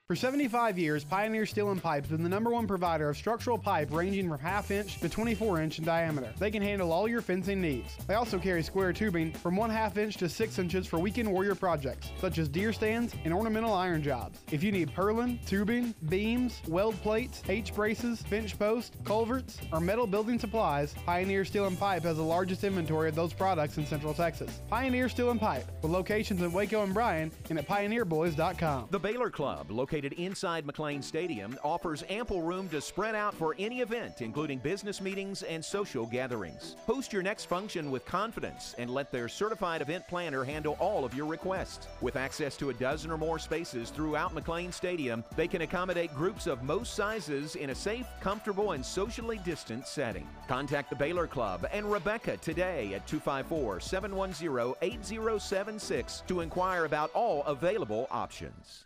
[0.07, 3.89] For 75 years, Pioneer Steel and Pipe's been the number one provider of structural pipe
[3.91, 6.31] ranging from half inch to 24 inch in diameter.
[6.39, 7.97] They can handle all your fencing needs.
[8.07, 11.55] They also carry square tubing from 1 half inch to 6 inches for weekend warrior
[11.55, 14.39] projects, such as deer stands and ornamental iron jobs.
[14.49, 20.07] If you need purlin, tubing, beams, weld plates, H braces, bench posts, culverts, or metal
[20.07, 24.13] building supplies, Pioneer Steel and Pipe has the largest inventory of those products in Central
[24.13, 24.61] Texas.
[24.69, 28.87] Pioneer Steel and Pipe, with locations in Waco and Bryan and at pioneerboys.com.
[28.89, 33.81] The Baylor Club, located inside McLane Stadium, offers ample room to spread out for any
[33.81, 36.75] event, including business meetings and social gatherings.
[36.85, 41.13] Host your next function with confidence and let their certified event planner handle all of
[41.13, 41.87] your requests.
[42.01, 46.47] With access to a dozen or more spaces throughout McLane Stadium, they can accommodate groups
[46.47, 50.27] of most sizes in a safe, comfortable, and socially distant setting.
[50.47, 57.43] Contact the Baylor Club and Rebecca today at 254 710 8076 to inquire about all
[57.43, 58.85] available options.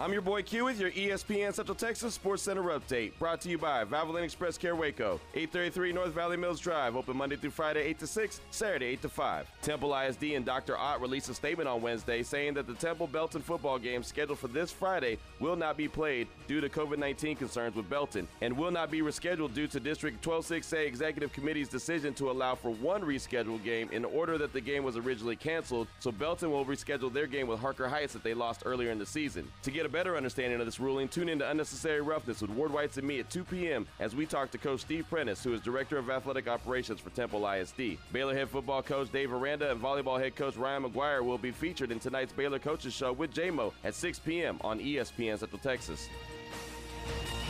[0.00, 3.12] I'm your boy Q with your ESPN Central Texas Sports Center update.
[3.20, 7.36] Brought to you by Valvoline Express Care Waco, 833 North Valley Mills Drive, open Monday
[7.36, 9.46] through Friday 8 to 6, Saturday 8 to 5.
[9.62, 10.76] Temple ISD and Dr.
[10.76, 14.48] Ott released a statement on Wednesday saying that the Temple Belton football game scheduled for
[14.48, 18.72] this Friday will not be played due to COVID 19 concerns with Belton and will
[18.72, 23.62] not be rescheduled due to District 126A Executive Committee's decision to allow for one rescheduled
[23.62, 25.86] game in order that the game was originally canceled.
[26.00, 29.06] So Belton will reschedule their game with Harker Heights that they lost earlier in the
[29.06, 29.46] season.
[29.62, 32.72] To get a better understanding of this ruling, tune in to Unnecessary Roughness with Ward
[32.72, 33.86] Whites and me at 2 p.m.
[34.00, 37.46] as we talk to Coach Steve Prentice, who is Director of Athletic Operations for Temple
[37.46, 37.98] ISD.
[38.12, 41.90] Baylor head football coach Dave Aranda and volleyball head coach Ryan McGuire will be featured
[41.90, 44.58] in tonight's Baylor Coaches Show with JMO at 6 p.m.
[44.62, 46.08] on ESPN Central Texas.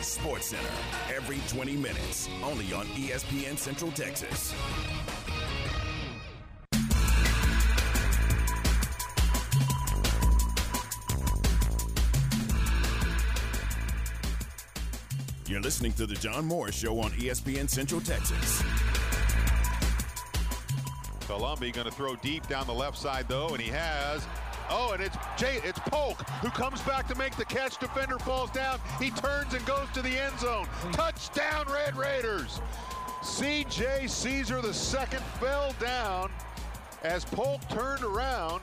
[0.01, 0.69] Sports Center,
[1.15, 4.53] every 20 minutes, only on ESPN Central Texas.
[15.55, 18.61] You're listening to the John Morris Show on ESPN Central Texas.
[21.21, 24.27] Colombi going to throw deep down the left side though, and he has.
[24.69, 27.77] Oh, and it's Jay, it's Polk who comes back to make the catch.
[27.77, 28.81] Defender falls down.
[28.99, 30.67] He turns and goes to the end zone.
[30.91, 32.59] Touchdown, Red Raiders.
[33.23, 34.07] C.J.
[34.07, 36.31] Caesar the second fell down
[37.03, 38.59] as Polk turned around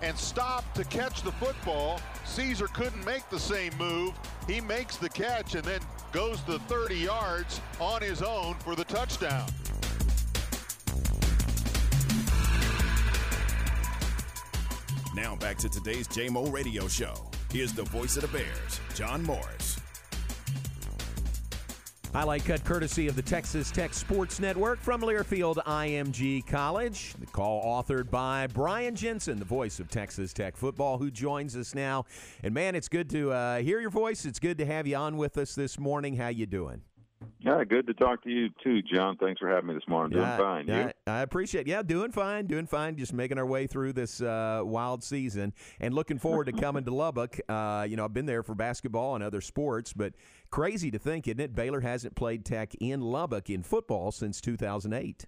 [0.00, 2.00] and stopped to catch the football.
[2.24, 4.14] Caesar couldn't make the same move.
[4.46, 5.80] He makes the catch and then
[6.12, 9.48] goes the 30 yards on his own for the touchdown.
[15.14, 17.14] Now back to today's JMO radio show.
[17.50, 19.73] Here's the voice of the Bears, John Morris.
[22.14, 27.12] Highlight cut courtesy of the Texas Tech Sports Network from Learfield IMG College.
[27.18, 31.74] The call authored by Brian Jensen, the voice of Texas Tech football, who joins us
[31.74, 32.04] now.
[32.44, 34.26] And man, it's good to uh, hear your voice.
[34.26, 36.14] It's good to have you on with us this morning.
[36.14, 36.82] How you doing?
[37.44, 39.18] Yeah, good to talk to you too, John.
[39.18, 40.12] Thanks for having me this morning.
[40.16, 40.66] Doing Yeah, fine.
[40.66, 40.72] You?
[40.72, 41.62] yeah, I appreciate.
[41.62, 41.70] It.
[41.70, 42.96] Yeah, doing fine, doing fine.
[42.96, 46.94] Just making our way through this uh, wild season, and looking forward to coming to
[46.94, 47.38] Lubbock.
[47.46, 50.14] Uh, you know, I've been there for basketball and other sports, but
[50.50, 51.54] crazy to think, isn't it?
[51.54, 55.26] Baylor hasn't played Tech in Lubbock in football since 2008.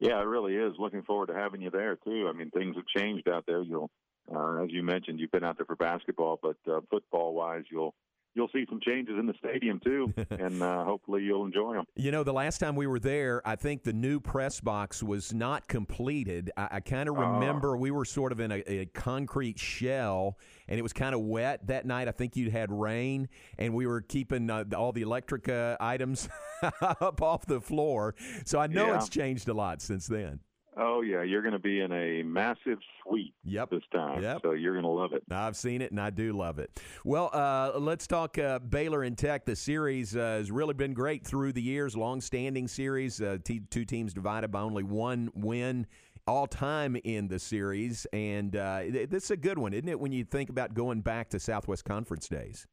[0.00, 0.74] Yeah, it really is.
[0.78, 2.28] Looking forward to having you there too.
[2.28, 3.62] I mean, things have changed out there.
[3.62, 3.90] You'll,
[4.30, 7.94] uh, as you mentioned, you've been out there for basketball, but uh, football-wise, you'll
[8.34, 11.84] you'll see some changes in the stadium too, and uh, hopefully you'll enjoy them.
[11.96, 15.32] You know, the last time we were there, I think the new press box was
[15.32, 16.50] not completed.
[16.56, 17.34] I, I kind of Ah.
[17.38, 21.20] remember we were sort of in a, a concrete shell, and it was kind of
[21.20, 22.08] wet that night.
[22.08, 26.28] I think you had rain, and we were keeping uh, all the electric uh, items
[26.80, 28.14] up off the floor.
[28.44, 28.96] So I know Yeah.
[28.96, 30.40] it's changed a lot since then.
[30.76, 33.70] Oh yeah, you're going to be in a massive suite yep.
[33.70, 34.22] this time.
[34.22, 34.40] Yep.
[34.42, 35.22] So you're going to love it.
[35.30, 36.80] I've seen it and I do love it.
[37.04, 39.44] Well, uh, let's talk uh, Baylor and Tech.
[39.44, 43.20] The series uh, has really been great through the years, long-standing series.
[43.20, 45.86] Uh, t- two teams divided by only one win
[46.26, 50.00] all time in the series, and uh, th- this is a good one, isn't it?
[50.00, 52.66] When you think about going back to Southwest Conference days.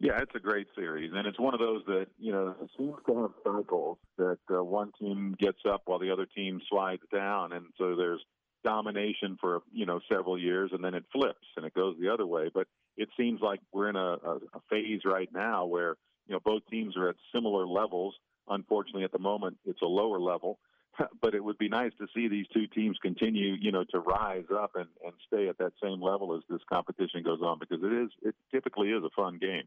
[0.00, 3.22] Yeah, it's a great series, and it's one of those that you know seems to
[3.22, 7.66] have cycles that uh, one team gets up while the other team slides down, and
[7.76, 8.20] so there's
[8.64, 12.26] domination for you know several years, and then it flips and it goes the other
[12.26, 12.48] way.
[12.52, 15.96] But it seems like we're in a, a, a phase right now where
[16.28, 18.14] you know both teams are at similar levels.
[18.48, 20.60] Unfortunately, at the moment, it's a lower level.
[21.20, 24.44] But it would be nice to see these two teams continue, you know, to rise
[24.54, 27.92] up and, and stay at that same level as this competition goes on because it
[27.92, 29.64] is it typically is a fun game.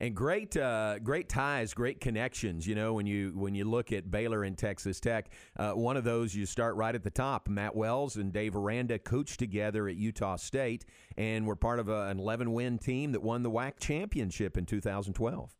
[0.00, 2.66] And great, uh, great ties, great connections.
[2.66, 6.04] You know, when you when you look at Baylor and Texas Tech, uh, one of
[6.04, 7.48] those you start right at the top.
[7.48, 10.84] Matt Wells and Dave Aranda coached together at Utah State,
[11.16, 14.66] and were part of a, an 11 win team that won the WAC championship in
[14.66, 15.54] 2012.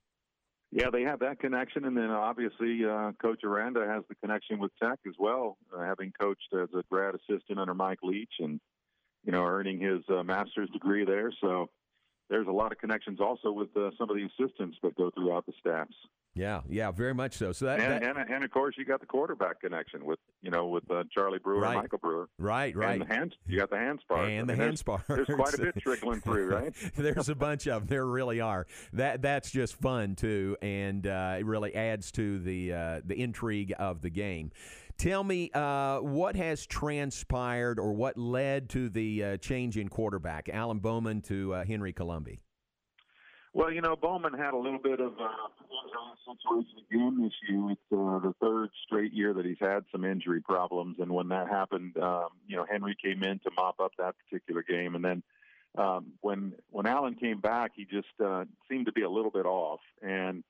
[0.77, 4.73] Yeah, they have that connection, and then obviously uh, Coach Aranda has the connection with
[4.83, 8.59] Tech as well, uh, having coached as a grad assistant under Mike Leach, and
[9.23, 11.31] you know earning his uh, master's degree there.
[11.41, 11.69] So
[12.31, 15.47] there's a lot of connections also with uh, some of the assistants that go throughout
[15.47, 15.95] the staffs.
[16.37, 17.53] Yeah, yeah, very much so.
[17.53, 20.51] So that, and, that and, and of course you got the quarterback connection with you
[20.51, 21.75] know with uh, Charlie Brewer Right.
[21.75, 22.29] and Michael Brewer.
[22.39, 23.01] right, right.
[23.01, 24.29] And the hands, you got the hand spars.
[24.29, 26.75] and I the mean, hand there's- There's quite a bit trickling through, right?
[26.97, 27.87] There's a bunch of them.
[27.89, 28.67] There really are.
[28.95, 33.73] That that's just fun too, and uh, it really adds to the uh, the intrigue
[33.79, 34.51] of the game.
[34.97, 40.49] Tell me uh, what has transpired or what led to the uh, change in quarterback,
[40.49, 42.41] Alan Bowman to uh, Henry Colombi.
[43.53, 45.29] Well, you know, Bowman had a little bit of uh,
[45.71, 47.71] injury situation again this year.
[47.71, 51.97] It's the third straight year that he's had some injury problems, and when that happened,
[51.99, 55.23] um, you know, Henry came in to mop up that particular game, and then
[55.77, 59.47] um, when when Alan came back, he just uh, seemed to be a little bit
[59.47, 60.43] off, and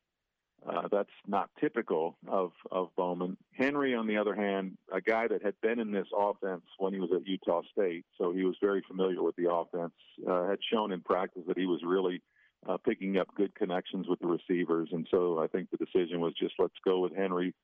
[0.66, 3.36] uh, that's not typical of of Bowman.
[3.52, 7.00] Henry, on the other hand, a guy that had been in this offense when he
[7.00, 9.92] was at Utah State, so he was very familiar with the offense.
[10.26, 12.22] Uh, had shown in practice that he was really
[12.66, 16.32] uh, picking up good connections with the receivers, and so I think the decision was
[16.38, 17.54] just let's go with Henry,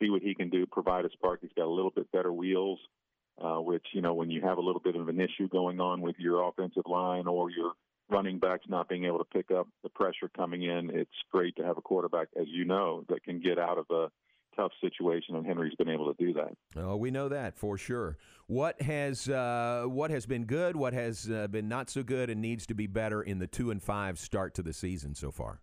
[0.00, 1.40] see what he can do, provide a spark.
[1.40, 2.78] He's got a little bit better wheels,
[3.42, 6.02] uh, which you know when you have a little bit of an issue going on
[6.02, 7.72] with your offensive line or your
[8.10, 11.64] running backs not being able to pick up the pressure coming in, it's great to
[11.64, 14.10] have a quarterback, as you know, that can get out of a
[14.56, 16.56] tough situation, and Henry's been able to do that.
[16.76, 18.18] Oh, we know that for sure.
[18.46, 20.76] What has uh, what has been good?
[20.76, 23.70] What has uh, been not so good, and needs to be better in the two
[23.70, 25.60] and five start to the season so far?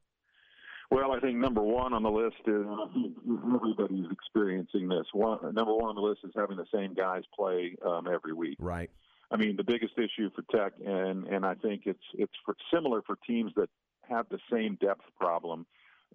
[0.89, 3.13] Well, I think number one on the list is and I think
[3.55, 5.05] everybody's experiencing this.
[5.11, 8.55] One, number one on the list is having the same guys play um, every week.
[8.59, 8.89] Right.
[9.29, 13.01] I mean, the biggest issue for Tech, and and I think it's it's for, similar
[13.01, 13.69] for teams that
[14.09, 15.65] have the same depth problem.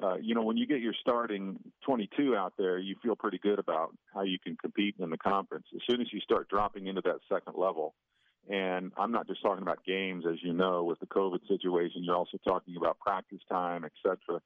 [0.02, 3.58] Uh, you know, when you get your starting 22 out there, you feel pretty good
[3.58, 5.66] about how you can compete in the conference.
[5.74, 7.94] As soon as you start dropping into that second level,
[8.48, 12.02] and I'm not just talking about games, as you know, with the COVID situation.
[12.04, 14.40] You're also talking about practice time, et cetera.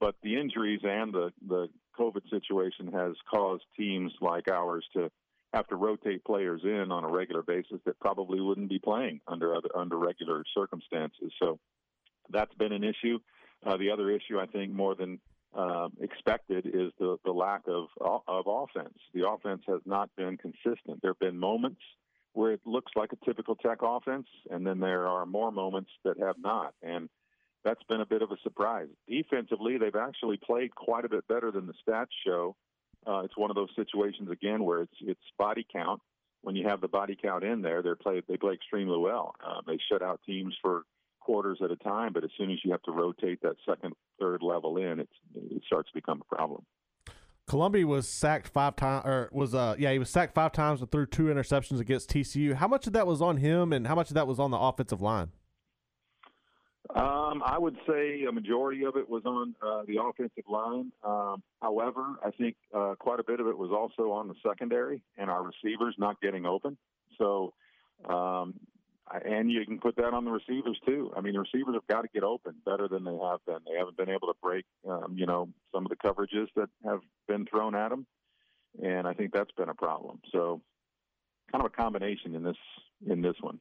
[0.00, 5.10] But the injuries and the the COVID situation has caused teams like ours to
[5.56, 9.54] have to rotate players in on a regular basis that probably wouldn't be playing under
[9.54, 11.32] other under regular circumstances.
[11.42, 11.58] So
[12.30, 13.18] that's been an issue.
[13.64, 15.18] Uh, the other issue, I think, more than
[15.54, 17.86] um, expected, is the the lack of
[18.28, 18.98] of offense.
[19.14, 21.00] The offense has not been consistent.
[21.00, 21.80] There have been moments
[22.34, 26.18] where it looks like a typical Tech offense, and then there are more moments that
[26.20, 27.08] have not, and
[27.64, 28.88] that's been a bit of a surprise.
[29.08, 32.54] Defensively, they've actually played quite a bit better than the stats show.
[33.06, 36.00] Uh, it's one of those situations again where it's it's body count.
[36.42, 39.34] When you have the body count in there, they play they play extremely well.
[39.44, 40.82] Uh, they shut out teams for
[41.20, 42.12] quarters at a time.
[42.12, 45.08] But as soon as you have to rotate that second, third level in, it
[45.66, 46.64] starts to become a problem.
[47.48, 50.90] Colombi was sacked five times, or was uh yeah he was sacked five times and
[50.90, 52.54] threw two interceptions against TCU.
[52.54, 54.58] How much of that was on him, and how much of that was on the
[54.58, 55.30] offensive line?
[56.94, 60.92] Um, I would say a majority of it was on uh, the offensive line.
[61.02, 65.02] Um, however, I think uh, quite a bit of it was also on the secondary
[65.16, 66.76] and our receivers not getting open.
[67.18, 67.54] So,
[68.08, 68.54] um,
[69.24, 71.12] and you can put that on the receivers too.
[71.16, 73.58] I mean, the receivers have got to get open better than they have been.
[73.66, 77.00] They haven't been able to break, um, you know, some of the coverages that have
[77.26, 78.06] been thrown at them,
[78.82, 80.20] and I think that's been a problem.
[80.32, 80.60] So,
[81.52, 82.56] kind of a combination in this
[83.08, 83.60] in this one.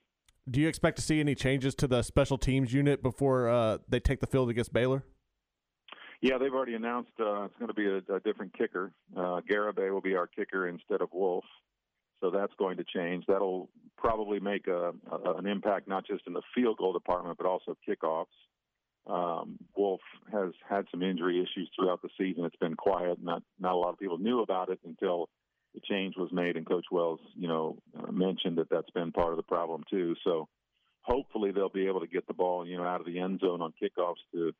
[0.49, 3.99] Do you expect to see any changes to the special teams unit before uh, they
[3.99, 5.03] take the field against Baylor?
[6.21, 8.91] Yeah, they've already announced uh, it's going to be a, a different kicker.
[9.15, 11.45] Uh, Garibay will be our kicker instead of Wolff,
[12.21, 13.25] so that's going to change.
[13.27, 17.47] That'll probably make a, a, an impact not just in the field goal department but
[17.47, 18.25] also kickoffs.
[19.07, 22.45] Um, Wolff has had some injury issues throughout the season.
[22.45, 23.17] It's been quiet.
[23.21, 25.29] Not not a lot of people knew about it until
[25.75, 29.31] the change was made, and Coach Wells, you know, uh, mentioned that that's been part
[29.31, 30.15] of the problem too.
[30.23, 30.47] So
[31.01, 33.61] hopefully they'll be able to get the ball, you know, out of the end zone
[33.61, 34.53] on kickoffs to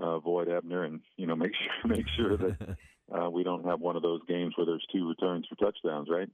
[0.00, 2.76] uh, avoid Ebner, and you know, make sure make sure that
[3.18, 6.28] uh, we don't have one of those games where there's two returns for touchdowns, right?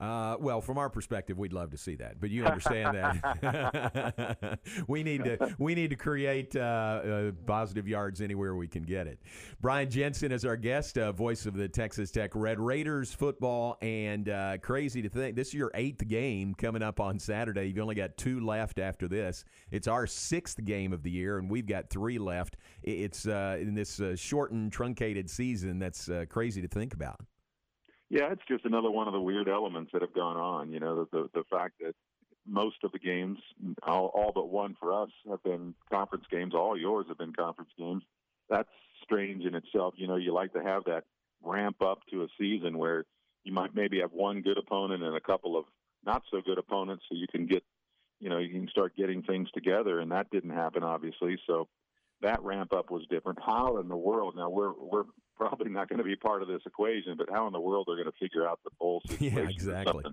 [0.00, 5.02] Uh, well, from our perspective, we'd love to see that, but you understand that we
[5.02, 9.20] need to we need to create uh, uh, positive yards anywhere we can get it.
[9.60, 14.30] Brian Jensen is our guest, uh, voice of the Texas Tech Red Raiders football, and
[14.30, 17.66] uh, crazy to think this is your eighth game coming up on Saturday.
[17.66, 19.44] You've only got two left after this.
[19.70, 22.56] It's our sixth game of the year, and we've got three left.
[22.82, 25.78] It's uh, in this shortened, truncated season.
[25.78, 27.20] That's crazy to think about.
[28.10, 30.72] Yeah, it's just another one of the weird elements that have gone on.
[30.72, 31.94] You know, the the, the fact that
[32.46, 33.38] most of the games,
[33.86, 36.54] all, all but one for us, have been conference games.
[36.54, 38.02] All yours have been conference games.
[38.48, 38.68] That's
[39.04, 39.94] strange in itself.
[39.96, 41.04] You know, you like to have that
[41.42, 43.04] ramp up to a season where
[43.44, 45.64] you might maybe have one good opponent and a couple of
[46.04, 47.62] not so good opponents, so you can get,
[48.18, 50.00] you know, you can start getting things together.
[50.00, 51.38] And that didn't happen, obviously.
[51.46, 51.68] So
[52.22, 53.38] that ramp up was different.
[53.44, 54.34] How in the world?
[54.36, 55.04] Now we're we're
[55.36, 57.96] probably not going to be part of this equation, but how in the world they're
[57.96, 59.38] going to figure out the bowl situation?
[59.38, 60.04] Yeah, exactly.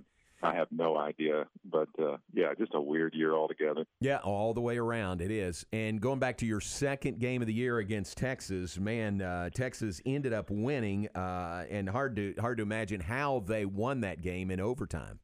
[0.44, 3.86] I have no idea, but uh, yeah, just a weird year altogether.
[4.00, 5.66] Yeah, all the way around it is.
[5.74, 10.00] And going back to your second game of the year against Texas, man, uh, Texas
[10.06, 14.52] ended up winning, uh, and hard to hard to imagine how they won that game
[14.52, 15.20] in overtime.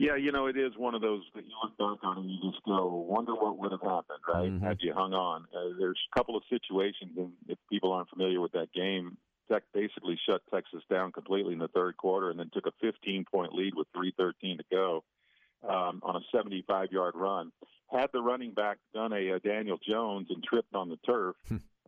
[0.00, 2.38] Yeah, you know, it is one of those that you look back on and you
[2.50, 4.48] just go, wonder what would have happened, right?
[4.48, 4.64] Mm-hmm.
[4.64, 5.44] Had you hung on.
[5.54, 9.18] Uh, there's a couple of situations, and if people aren't familiar with that game,
[9.52, 13.26] Tech basically shut Texas down completely in the third quarter and then took a 15
[13.30, 15.04] point lead with 3.13 to go
[15.68, 17.52] um, on a 75 yard run.
[17.92, 21.36] Had the running back done a, a Daniel Jones and tripped on the turf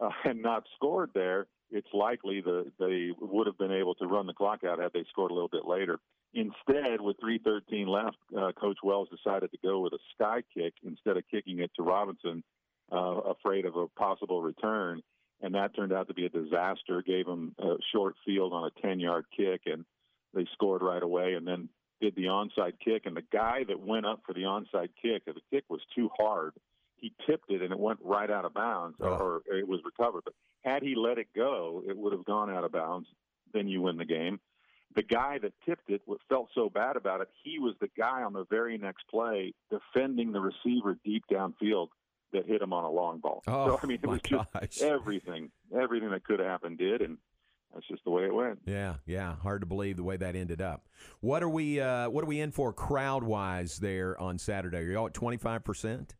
[0.02, 4.26] uh, and not scored there, it's likely that they would have been able to run
[4.26, 5.98] the clock out had they scored a little bit later.
[6.34, 11.16] Instead, with 3:13 left, uh, Coach Wells decided to go with a sky kick instead
[11.18, 12.42] of kicking it to Robinson,
[12.90, 15.02] uh, afraid of a possible return,
[15.42, 17.02] and that turned out to be a disaster.
[17.02, 19.84] Gave him a short field on a 10-yard kick, and
[20.32, 21.34] they scored right away.
[21.34, 21.68] And then
[22.00, 25.34] did the onside kick, and the guy that went up for the onside kick, if
[25.34, 26.54] the kick was too hard.
[26.96, 30.22] He tipped it, and it went right out of bounds, or, or it was recovered.
[30.24, 33.08] But had he let it go, it would have gone out of bounds.
[33.52, 34.38] Then you win the game
[34.94, 37.28] the guy that tipped it what felt so bad about it.
[37.42, 41.88] He was the guy on the very next play defending the receiver deep downfield
[42.32, 43.42] that hit him on a long ball.
[43.46, 44.46] Oh, so I mean, it was gosh.
[44.62, 47.18] just everything, everything that could have happened did, and
[47.74, 48.60] that's just the way it went.
[48.66, 50.88] Yeah, yeah, hard to believe the way that ended up.
[51.20, 51.80] What are we?
[51.80, 54.78] Uh, what are we in for crowd wise there on Saturday?
[54.78, 56.14] Are y'all at twenty five percent?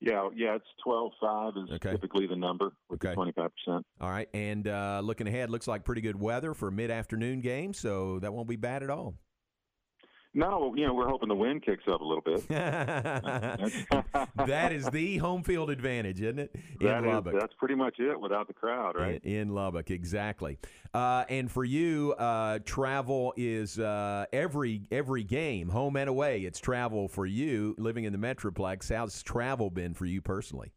[0.00, 1.90] Yeah, yeah, it's twelve five is Okay.
[1.92, 3.14] typically the number with Okay.
[3.14, 3.84] twenty five percent.
[4.00, 7.40] All right, and uh, looking ahead, looks like pretty good weather for a mid afternoon
[7.40, 9.14] game, so that won't be bad at all.
[10.32, 12.46] No, you know, we're hoping the wind kicks up a little bit.
[14.46, 16.54] that is the home field advantage, isn't it?
[16.80, 17.34] In That is- Lubbock.
[17.40, 19.20] that's pretty much it without the crowd, right?
[19.24, 20.58] In, in Lubbock, exactly.
[20.94, 26.42] Uh, and for you, uh, travel is uh, every every game, home and away.
[26.42, 28.94] It's travel for you living in the Metroplex.
[28.94, 30.72] How's travel been for you personally?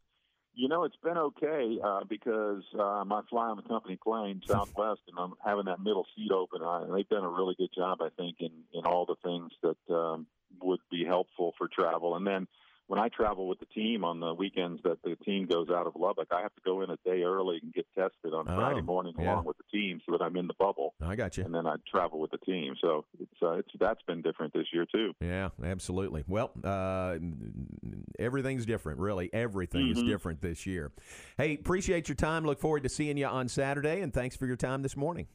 [0.55, 5.01] You know, it's been okay uh, because um, I fly on the company plane Southwest,
[5.07, 6.61] and I'm having that middle seat open.
[6.61, 9.51] I, and they've done a really good job, I think, in in all the things
[9.63, 10.27] that um,
[10.61, 12.15] would be helpful for travel.
[12.15, 12.47] And then
[12.87, 15.93] when I travel with the team on the weekends that the team goes out of
[15.95, 18.81] Lubbock, I have to go in a day early and get tested on Oh, Friday
[18.81, 19.31] morning yeah.
[19.33, 20.93] along with the team so that I'm in the bubble.
[21.01, 21.45] I got you.
[21.45, 22.75] And then I travel with the team.
[22.81, 25.13] So it's uh, it's that's been different this year too.
[25.21, 26.23] Yeah, absolutely.
[26.27, 27.17] Well, uh,
[28.19, 29.29] everything's different, really.
[29.33, 30.07] Everything is Mhm.
[30.07, 30.91] different this year.
[31.37, 32.43] Hey, appreciate your time.
[32.45, 35.27] Look forward to seeing you on Saturday, and thanks for your time this morning.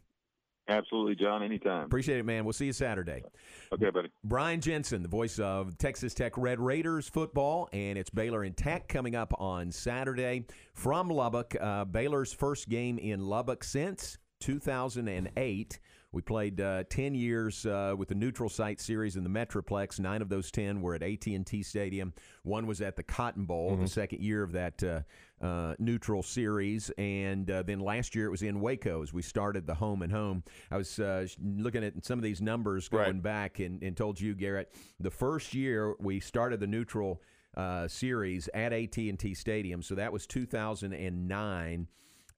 [0.69, 1.43] Absolutely, John.
[1.43, 1.85] Anytime.
[1.85, 2.45] Appreciate it, man.
[2.45, 3.23] We'll see you Saturday.
[3.73, 4.11] Okay, buddy.
[4.23, 8.87] Brian Jensen, the voice of Texas Tech Red Raiders football, and it's Baylor and Tech
[8.89, 10.45] coming up on Saturday
[10.75, 11.57] from Lubbock.
[11.59, 15.79] Uh, Baylor's first game in Lubbock since 2008.
[16.11, 20.01] We played uh, 10 years uh, with the neutral site series in the Metroplex.
[20.01, 22.15] Nine of those 10 were at AT&T Stadium.
[22.45, 25.01] One was at the Cotton Bowl, the second year of that uh,
[25.45, 26.91] uh, neutral series.
[26.97, 30.11] And uh, then last year it was in Waco as we started the home and
[30.11, 30.45] home.
[30.71, 34.35] I was uh, looking at some of these numbers going back and, and told you,
[34.35, 37.23] Garrett, the first year we started the neutral
[37.55, 41.89] uh, series at AT&T Stadium, so that was 2009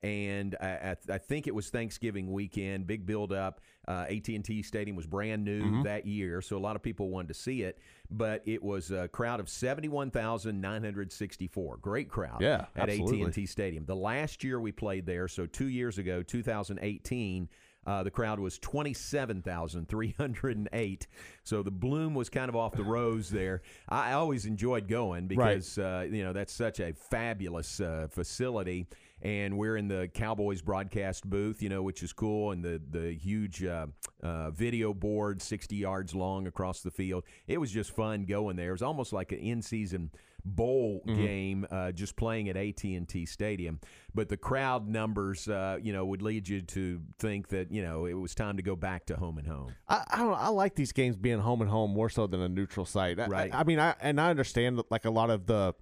[0.03, 2.87] and I, I, think it was Thanksgiving weekend.
[2.87, 3.61] Big build up.
[3.87, 5.85] Uh, AT&T Stadium was brand new Mhm.
[5.85, 7.79] that year, so a lot of people wanted to see it.
[8.11, 11.79] But it was a crowd of seventy-one thousand nine hundred sixty-four.
[11.79, 12.41] Great crowd.
[12.41, 13.25] Yeah, at absolutely.
[13.25, 13.85] AT&T Stadium.
[13.85, 17.49] The last year we played there, so two years ago, 2018.
[17.87, 21.07] Uh, the crowd was 27,308.
[21.45, 23.63] So the bloom was kind of off the rose there.
[23.89, 28.87] I, always enjoyed going because, uh, you know, that's such a fabulous uh, facility.
[29.23, 33.13] And we're in the Cowboys broadcast booth, you know, which is cool, and the the
[33.13, 33.87] huge uh,
[34.23, 37.25] uh, video board, sixty yards long across the field.
[37.47, 38.69] It was just fun going there.
[38.71, 40.11] It was almost like an in season
[40.43, 41.17] bowl Mhm.
[41.17, 43.79] game, uh, just playing at AT and T Stadium.
[44.15, 48.07] But the crowd numbers, uh, you know, would lead you to think that you know
[48.07, 49.73] it was time to go back to home and home.
[49.87, 50.35] I, I don't know.
[50.37, 53.21] I like these games being home and home more so than a neutral site.
[53.21, 53.55] I- Right.
[53.55, 55.75] I, I mean, I and I understand like a lot of the,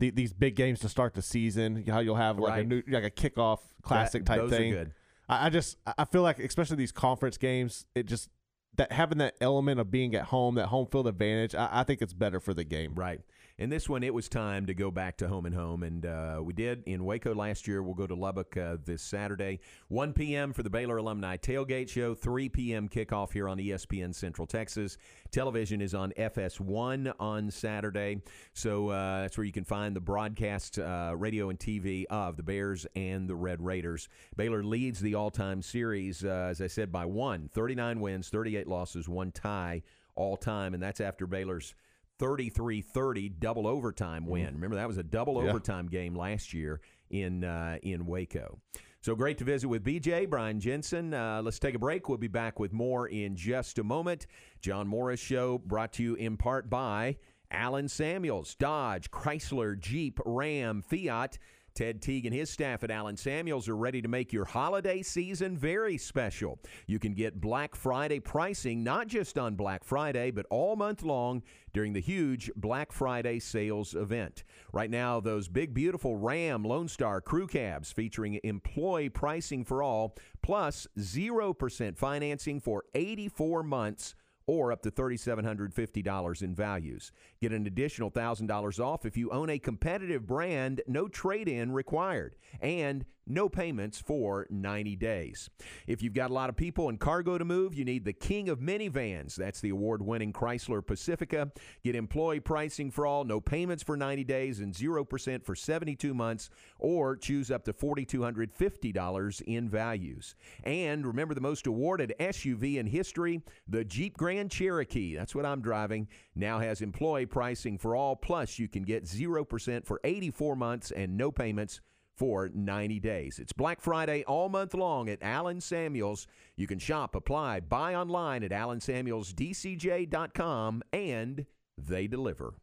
[0.00, 1.84] the these big games to start the season.
[1.86, 4.72] How you'll have like a new like a kickoff classic type those are thing.
[4.72, 4.92] good.
[5.28, 8.28] I, I just I feel like especially these conference games, it just
[8.76, 11.54] that having that element of being at home, that home field advantage.
[11.54, 12.94] I, I think it's better for the game.
[12.94, 13.20] Right.
[13.60, 16.40] And this one, it was time to go back to home and home, and uh,
[16.42, 17.82] we did in Waco last year.
[17.82, 20.54] We'll go to Lubbock uh, this Saturday, 1 p.m.
[20.54, 22.88] for the Baylor Alumni Tailgate Show, 3 p.m.
[22.88, 24.96] kickoff here on ESPN Central Texas.
[25.30, 28.22] Television is on FS1 on Saturday,
[28.54, 32.42] so uh, that's where you can find the broadcast, uh, radio and TV of the
[32.42, 34.08] Bears and the Red Raiders.
[34.38, 39.06] Baylor leads the all-time series, uh, as I said, by one, 39 wins, 38 losses,
[39.06, 39.82] one tie
[40.14, 41.74] all time, and that's after Baylor's
[42.20, 44.54] 33-30 double overtime win.
[44.54, 45.50] Remember that was a double Yeah.
[45.50, 48.58] overtime game last year in uh, in Waco.
[49.02, 51.14] So great to visit with BJ Brian Jensen.
[51.14, 52.08] Uh, let's take a break.
[52.08, 54.26] We'll be back with more in just a moment.
[54.60, 57.16] John Morris Show brought to you in part by
[57.50, 61.38] Allen Samuels, Dodge, Chrysler, Jeep, Ram, Fiat.
[61.74, 65.56] Ted Teague and his staff at Allen Samuels are ready to make your holiday season
[65.56, 66.58] very special.
[66.86, 71.42] You can get Black Friday pricing not just on Black Friday, but all month long
[71.72, 74.44] during the huge Black Friday sales event.
[74.72, 80.16] Right now, those big, beautiful Ram Lone Star crew cabs featuring employee pricing for all,
[80.42, 84.14] plus 0% financing for 84 months
[84.50, 87.12] or up to $3,750 in values.
[87.40, 92.34] Get an additional $1,000 off if you own a competitive brand, no trade in required,
[92.60, 95.50] and no payments for 90 days.
[95.86, 98.48] If you've got a lot of people and cargo to move, you need the king
[98.48, 99.34] of minivans.
[99.34, 101.50] That's the award winning Chrysler Pacifica.
[101.84, 106.50] Get employee pricing for all, no payments for 90 days, and 0% for 72 months,
[106.78, 110.34] or choose up to $4,250 in values.
[110.64, 115.16] And remember the most awarded SUV in history, the Jeep Grand Cherokee.
[115.16, 116.08] That's what I'm driving.
[116.34, 121.16] Now has employee pricing for all, plus you can get 0% for 84 months and
[121.16, 121.80] no payments
[122.16, 123.38] for 90 days.
[123.38, 126.26] It's Black Friday all month long at Allen Samuels.
[126.56, 131.46] You can shop, apply, buy online at allensamuelsdcj.com and
[131.78, 132.54] they deliver.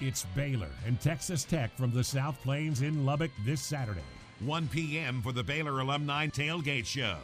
[0.00, 4.00] It's Baylor and Texas Tech from the South Plains in Lubbock this Saturday.
[4.40, 5.22] 1 p.m.
[5.22, 7.16] for the Baylor Alumni Tailgate Show.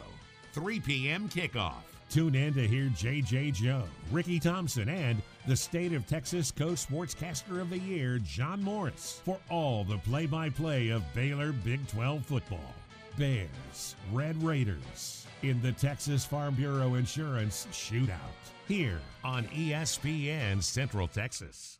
[0.53, 1.29] 3 p.m.
[1.29, 1.92] kickoff.
[2.13, 3.49] Tune in to hear J.J.
[3.49, 9.19] Joe, Ricky Thompson, and the State of Texas co sportscaster of the Year, John Morris,
[9.25, 12.75] for all the play by play of Baylor Big 12 football.
[13.17, 18.19] Bears, Red Raiders, in the Texas Farm Bureau Insurance Shootout.
[18.67, 21.79] Here on ESPN Central Texas.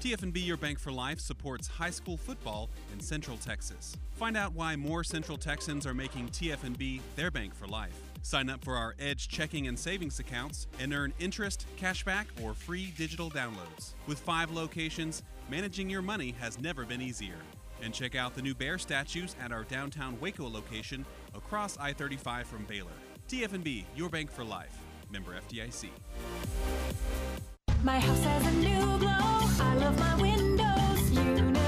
[0.00, 3.96] TFNB Your Bank for Life supports high school football in Central Texas.
[4.12, 8.00] Find out why more Central Texans are making TFNB their bank for life.
[8.22, 12.92] Sign up for our Edge checking and savings accounts and earn interest, cashback, or free
[12.96, 13.94] digital downloads.
[14.06, 17.38] With five locations, managing your money has never been easier.
[17.82, 22.46] And check out the new bear statues at our downtown Waco location across I 35
[22.46, 22.86] from Baylor.
[23.28, 24.78] TFNB, your bank for life.
[25.10, 25.88] Member FDIC.
[27.84, 29.08] My house has a new glow.
[29.10, 31.10] I love my windows.
[31.10, 31.67] Universal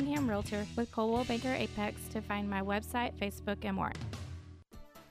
[0.00, 3.92] Realtor with Coldwell Banker Apex to find my website, Facebook, and more.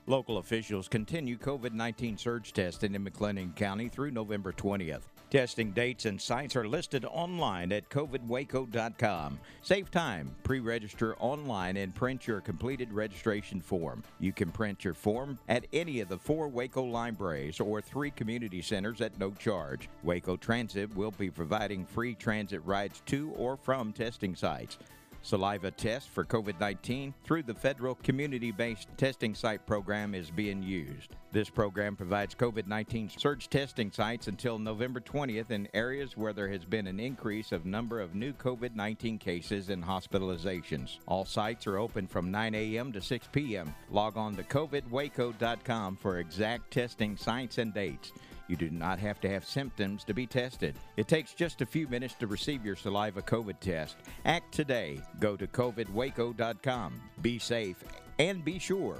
[0.06, 5.02] Local officials continue COVID 19 surge testing in McLennan County through November 20th.
[5.32, 9.40] Testing dates and sites are listed online at covidwaco.com.
[9.62, 14.04] Save time, pre register online, and print your completed registration form.
[14.20, 18.60] You can print your form at any of the four Waco libraries or three community
[18.60, 19.88] centers at no charge.
[20.02, 24.76] Waco Transit will be providing free transit rides to or from testing sites.
[25.22, 30.62] Saliva test for COVID 19 through the federal community based testing site program is being
[30.62, 31.14] used.
[31.30, 36.48] This program provides COVID 19 surge testing sites until November 20th in areas where there
[36.48, 40.98] has been an increase of number of new COVID 19 cases and hospitalizations.
[41.06, 42.92] All sites are open from 9 a.m.
[42.92, 43.74] to 6 p.m.
[43.90, 48.12] Log on to covidwaco.com for exact testing sites and dates.
[48.48, 50.76] You do not have to have symptoms to be tested.
[50.96, 53.96] It takes just a few minutes to receive your saliva COVID test.
[54.24, 55.00] Act today.
[55.20, 57.00] Go to covidwaco.com.
[57.20, 57.82] Be safe
[58.18, 58.98] and be sure.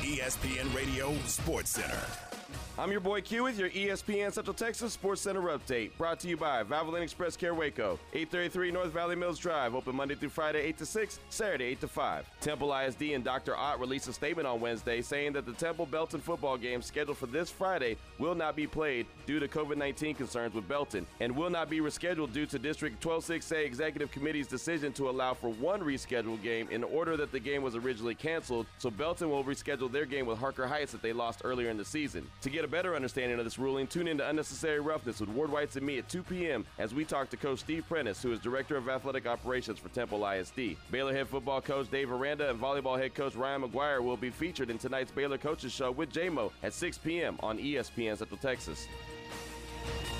[0.00, 2.31] ESPN Radio Sports Center.
[2.78, 5.90] I'm your boy Q with your ESPN Central Texas Sports Center update.
[5.98, 9.74] Brought to you by Valvoline Express Care Waco, 833 North Valley Mills Drive.
[9.74, 12.26] Open Monday through Friday, 8 to 6, Saturday, 8 to 5.
[12.40, 13.54] Temple ISD and Dr.
[13.54, 17.26] Ott released a statement on Wednesday saying that the Temple Belton football game scheduled for
[17.26, 21.50] this Friday will not be played due to COVID 19 concerns with Belton and will
[21.50, 26.42] not be rescheduled due to District 126A Executive Committee's decision to allow for one rescheduled
[26.42, 28.66] game in order that the game was originally canceled.
[28.78, 31.84] So Belton will reschedule their game with Harker Heights that they lost earlier in the
[31.84, 32.26] season.
[32.40, 35.50] To get a better understanding of this ruling, tune in to Unnecessary Roughness with Ward
[35.50, 36.64] Whites and me at 2 p.m.
[36.78, 40.26] as we talk to Coach Steve Prentice, who is Director of Athletic Operations for Temple
[40.26, 40.76] ISD.
[40.90, 44.70] Baylor head football coach Dave Aranda and volleyball head coach Ryan McGuire will be featured
[44.70, 47.36] in tonight's Baylor Coaches Show with JMO at 6 p.m.
[47.40, 48.86] on ESPN Central Texas.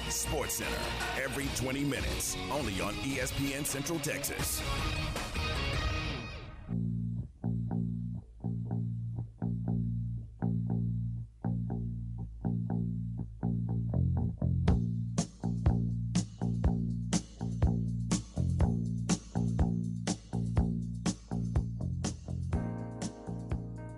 [0.08, 4.62] Sports Center, every 20 minutes, only on ESPN Central Texas.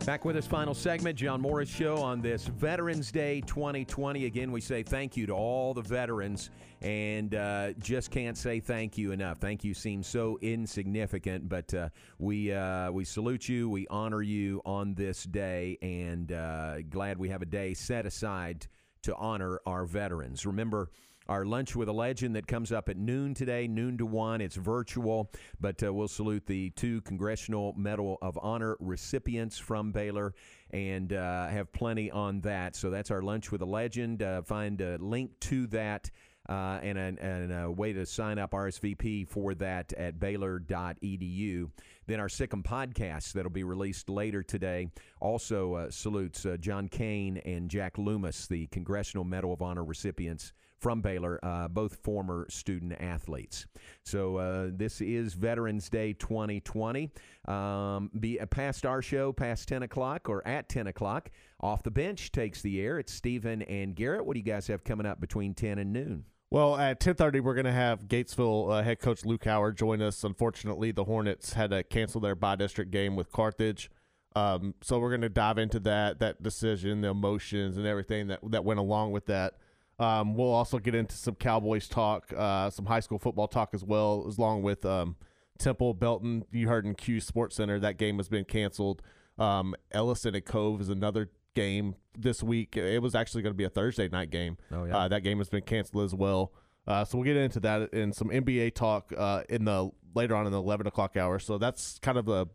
[0.06, 4.26] Back with us, final segment, John Morris Show on this Veterans Day 2020.
[4.26, 6.50] Again, we say thank you to all the veterans
[6.82, 9.38] and uh, just can't say thank you enough.
[9.38, 11.88] Thank you seems so insignificant, but uh,
[12.18, 17.30] we uh, we salute you, we honor you on this day, and uh, glad we
[17.30, 18.66] have a day set aside
[19.04, 20.44] to honor our veterans.
[20.44, 20.90] Remember
[21.28, 24.40] our lunch with a legend that comes up at noon today, noon to one.
[24.40, 30.34] It's virtual, but uh, we'll salute the two Congressional Medal of Honor recipients from Baylor
[30.70, 32.76] and uh, have plenty on that.
[32.76, 34.22] So that's our lunch with a legend.
[34.22, 36.10] Uh, find a link to that.
[36.46, 41.70] uh, and, a, and a way to sign up RSVP for that at baylor.edu.
[42.06, 44.88] Then our Sic 'Em podcast that'll be released later today
[45.20, 50.52] also uh, salutes uh, John Kane and Jack Lummus, the Congressional Medal of Honor recipients
[50.80, 53.66] from Baylor, uh, both former student athletes.
[54.04, 57.10] So uh, this is Veterans Day 2020.
[57.46, 61.30] Um, be uh, past our show, past 10 o'clock or at 10 o'clock.
[61.60, 62.98] Off the bench takes the air.
[62.98, 64.26] It's Stephen and Garrett.
[64.26, 66.24] What do you guys have coming up between 10 and noon?
[66.50, 70.22] Well, at 10:30 we're going to have Gatesville uh, head coach Luke Howard join us.
[70.22, 73.90] Unfortunately, the Hornets had to cancel their bi-district game with Carthage.
[74.36, 78.38] Um, so we're going to dive into that that decision, the emotions and everything that
[78.50, 79.54] that went along with that.
[79.98, 83.84] Um, we'll also get into some Cowboys talk, uh, some high school football talk as
[83.84, 85.16] well, as long with um,
[85.58, 86.44] Temple Belton.
[86.50, 89.02] You heard in Q Sports Center that game has been canceled.
[89.38, 92.76] Um, Ellison and Cove is another game this week.
[92.76, 94.56] It was actually going to be a Thursday night game.
[94.72, 94.96] Oh, yeah.
[94.96, 96.52] Uh, that game has been canceled as well.
[96.86, 100.46] Uh, so we'll get into that and some NBA talk uh, in the later on
[100.46, 101.38] in the eleven o'clock hour.
[101.38, 102.46] So that's kind of a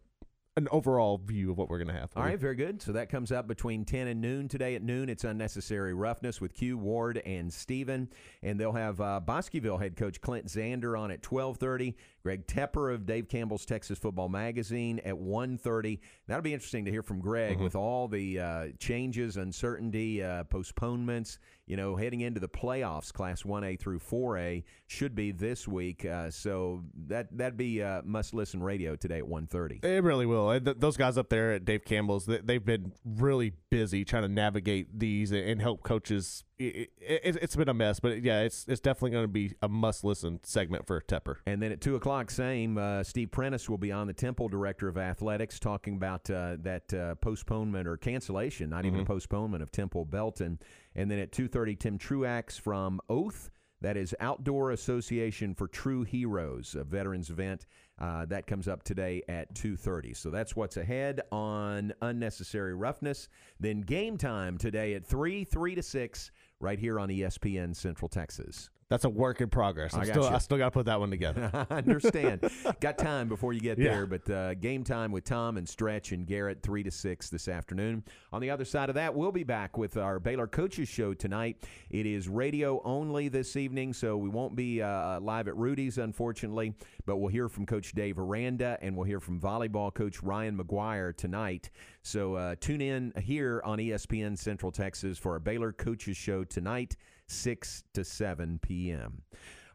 [0.60, 2.12] an overall view of what we're going to have.
[2.16, 2.82] All right, very good.
[2.82, 4.76] So that comes up between 10 and noon today.
[4.76, 8.10] At noon, it's Unnecessary Roughness with Q, Ward, and Steven.
[8.44, 11.96] And they'll have uh, Bosqueville head coach Clint Zander on at 1230.
[12.24, 16.00] Greg Tepper of Dave Campbell's Texas Football Magazine at 1.30.
[16.28, 17.64] That'll be interesting to hear from Greg Mm-hmm.
[17.64, 21.40] with all the uh, changes, uncertainty, uh, postponements.
[21.66, 26.04] You know, heading into the playoffs, Class 1A through 4A should be this week.
[26.04, 29.86] Uh, so that, that'd be uh, must-listen radio today at 1.30.
[29.86, 30.60] It really will.
[30.60, 34.30] Th- those guys up there at Dave Campbell's, they, they've been really busy trying to
[34.30, 36.44] navigate these and help coaches.
[36.60, 39.70] It, it, it's been a mess, but yeah, it's it's definitely going to be a
[39.70, 41.36] must listen segment for Tepper.
[41.46, 44.90] And then at 2 o'clock, same, uh, Steve Prentice will be on, the Temple Director
[44.90, 49.08] of Athletics, talking about uh, that uh, postponement or cancellation, not even a Mhm.
[49.08, 50.60] postponement of Temple Belton.
[50.96, 53.52] And then at 2.30, Tim Truax from Oath.
[53.82, 57.66] That is Outdoor Association for True Heroes, a veterans event.
[57.98, 60.14] Uh, that comes up today at 2.30.
[60.14, 63.30] So that's what's ahead on Unnecessary Roughness.
[63.62, 66.32] Then game time today at 3, 3 to 6,
[66.62, 68.70] right here on ESPN Central Texas.
[68.90, 69.94] That's a work in progress.
[69.94, 70.30] I I'm got still, you.
[70.30, 71.52] I still got to put that one together.
[71.70, 72.50] I understand.
[72.80, 73.92] Got time before you get Yeah.
[73.92, 77.48] there, but uh, game time with Tom and Stretch and Garrett, 3 to 6 this
[77.48, 78.04] afternoon.
[78.34, 81.58] On the other side of that, we'll be back with our Baylor Coaches Show tonight.
[81.92, 86.74] It is radio only this evening, so we won't be uh, live at Rudy's, unfortunately,
[87.06, 91.16] but we'll hear from Coach Dave Aranda and we'll hear from volleyball coach Ryan McGuire
[91.16, 91.70] tonight.
[92.02, 96.96] So uh, tune in here on ESPN Central Texas for our Baylor Coaches Show tonight,
[97.32, 99.22] 6 to 7 p.m.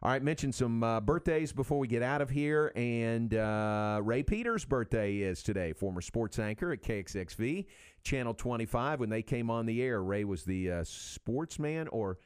[0.01, 2.71] All right, mention some uh, birthdays before we get out of here.
[2.75, 7.65] And uh, Ray Peters' birthday is today, former sports anchor at KXXV,
[8.03, 8.99] Channel 25.
[8.99, 12.19] When they came on the air, Ray was the uh, sportsman or.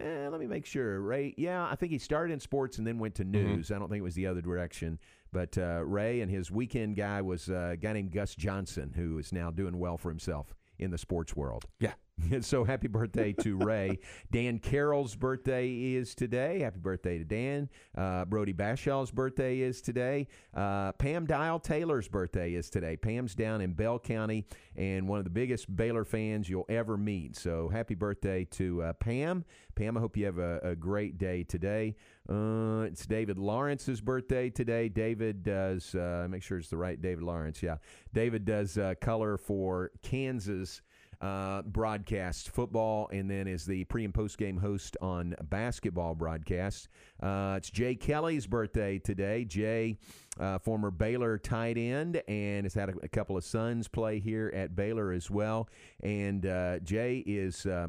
[0.00, 1.00] Eh, let me make sure.
[1.00, 3.70] Ray, yeah, I think he started in sports and then went to news.
[3.70, 4.98] I don't think it was the other direction.
[5.32, 9.18] But uh, Ray and his weekend guy was uh, a guy named Gus Johnson, who
[9.18, 11.66] is now doing well for himself in the sports world.
[11.78, 11.92] Yeah.
[12.40, 13.98] so happy birthday to Ray.
[14.30, 16.60] Dan Carroll's birthday is today.
[16.60, 17.68] Happy birthday to Dan.
[17.96, 20.26] Uh, Brody Bashaw's birthday is today.
[20.54, 22.96] Uh, Pam Dial Taylor's birthday is today.
[22.96, 24.46] Pam's down in Bell County
[24.76, 27.36] and one of the biggest Baylor fans you'll ever meet.
[27.36, 29.44] So happy birthday to uh, Pam.
[29.74, 31.96] Pam, I hope you have a, a great day today.
[32.28, 34.88] Uh, it's David Lawrence's birthday today.
[34.88, 37.62] David does, uh, make sure it's the right David Lawrence.
[37.62, 37.76] Yeah.
[38.12, 40.80] David does uh, color for Kansas
[41.20, 46.88] uh, broadcast football and then is the pre and post game host on basketball broadcast.
[47.22, 49.44] Uh, it's Jay Kelly's birthday today.
[49.44, 49.96] Jay,
[50.38, 54.52] uh, former Baylor tight end, and has had a, a couple of sons play here
[54.54, 55.68] at Baylor as well.
[56.02, 57.66] And uh, Jay is.
[57.66, 57.88] Uh,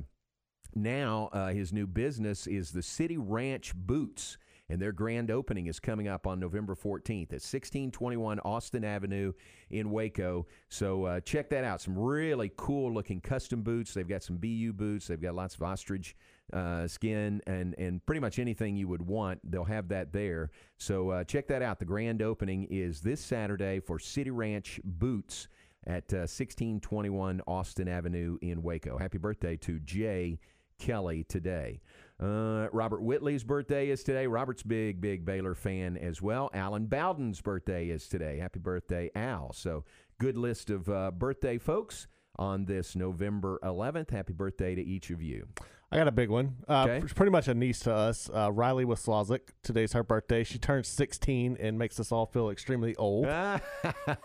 [0.76, 4.38] now his new business is the City Ranch Boots.
[4.70, 9.32] And their grand opening is coming up on November 14th at 1621 Austin Avenue
[9.70, 10.46] in Waco.
[10.70, 11.82] So uh, check that out.
[11.82, 13.94] Some really cool looking custom boots.
[13.94, 15.08] They've got some BU boots.
[15.08, 16.16] They've got lots of ostrich
[16.52, 19.40] uh, skin and, and pretty much anything you would want.
[19.50, 20.52] They'll have that there.
[20.78, 21.80] So uh, check that out.
[21.80, 25.48] The grand opening is this Saturday for City Ranch Boots
[25.86, 28.98] at uh, 1621 Austin Avenue in Waco.
[28.98, 30.40] Happy birthday to Jay
[30.80, 31.82] Kelly today.
[32.22, 34.26] Uh, Robert Whitley's birthday is today.
[34.28, 36.50] Robert's big, big Baylor fan as well.
[36.54, 38.38] Alan Bowden's birthday is today.
[38.40, 39.54] Happy birthday, Al.
[39.54, 39.84] So,
[40.20, 42.08] good list of uh, birthday folks
[42.40, 44.10] on this November 11th.
[44.10, 45.48] Happy birthday to each of you.
[45.92, 46.56] I got a big one.
[46.68, 46.98] Uh, Okay.
[47.06, 48.30] It's pretty much a niece to us.
[48.34, 49.50] Uh, Riley Waslazik.
[49.64, 50.44] Today's her birthday.
[50.44, 53.26] She turns 16 and makes us all feel extremely old.
[53.28, 53.60] uh,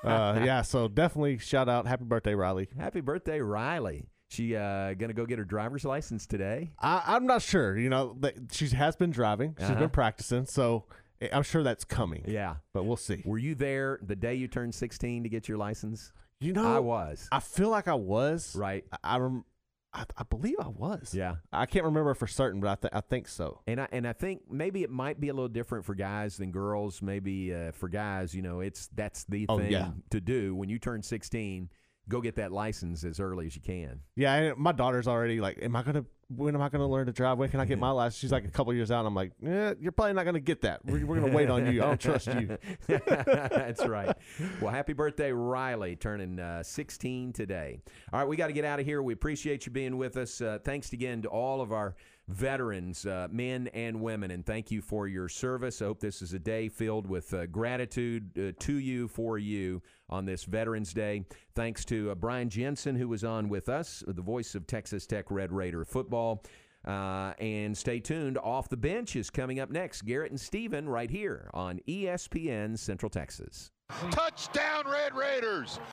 [0.03, 1.87] yeah, so definitely shout out.
[1.87, 2.69] Happy birthday, Riley.
[2.77, 4.07] Happy birthday, Riley.
[4.33, 6.73] She uh, gonna go get her driver's license today.
[6.81, 7.77] I, I'm not sure.
[7.79, 8.17] You know,
[8.51, 9.55] she has been driving.
[9.59, 9.79] She's Uh-huh.
[9.81, 10.85] been practicing, so
[11.21, 12.25] I- I'm sure that's coming.
[12.27, 13.23] Yeah, but we'll see.
[13.27, 16.13] Were you there the day you turned 16 to get your license?
[16.41, 17.29] You know, I was.
[17.31, 18.57] I feel like I was.
[18.57, 18.85] Right.
[19.05, 19.45] I, I, rem-
[19.93, 21.15] I, I believe I was.
[21.15, 21.37] Yeah.
[21.53, 23.61] I can't remember for certain, but I, th- I think so.
[23.67, 26.51] And I and I think maybe it might be a little different for guys than
[26.51, 27.01] girls.
[27.03, 29.91] Maybe uh, for guys, you know, it's that's the Oh, thing yeah.
[30.11, 31.69] to do when you turn 16.
[32.09, 34.01] Go get that license as early as you can.
[34.17, 36.05] Yeah, and my daughter's already like, "Am I gonna?
[36.35, 37.39] When am I gonna learn to drive?
[37.39, 39.07] When can I get my license?" She's like a couple years out.
[39.07, 40.85] I'm like, "Yeah, you're probably not gonna get that.
[40.85, 41.83] We're, we're gonna wait on you.
[41.83, 44.17] I don't trust you." That's right.
[44.61, 47.81] Well, happy birthday, Riley, turning uh, 16 today.
[48.13, 49.01] All right, we got to get out of here.
[49.03, 50.41] We appreciate you being with us.
[50.41, 51.95] Uh, thanks again to all of our
[52.29, 55.83] veterans, uh, men and women, and thank you for your service.
[55.83, 59.83] I hope this is a day filled with uh, gratitude uh, to you, for you
[60.13, 61.25] on this Veterans Day.
[61.55, 65.31] Thanks to uh, Brian Jensen, who was on with us, the voice of Texas Tech
[65.31, 66.45] Red Raider football.
[66.87, 68.37] Uh, and stay tuned.
[68.39, 70.03] Off the bench is coming up next.
[70.03, 73.71] Garrett and Steven right here on ESPN Central Texas.
[74.11, 75.79] Touchdown, Red Raiders!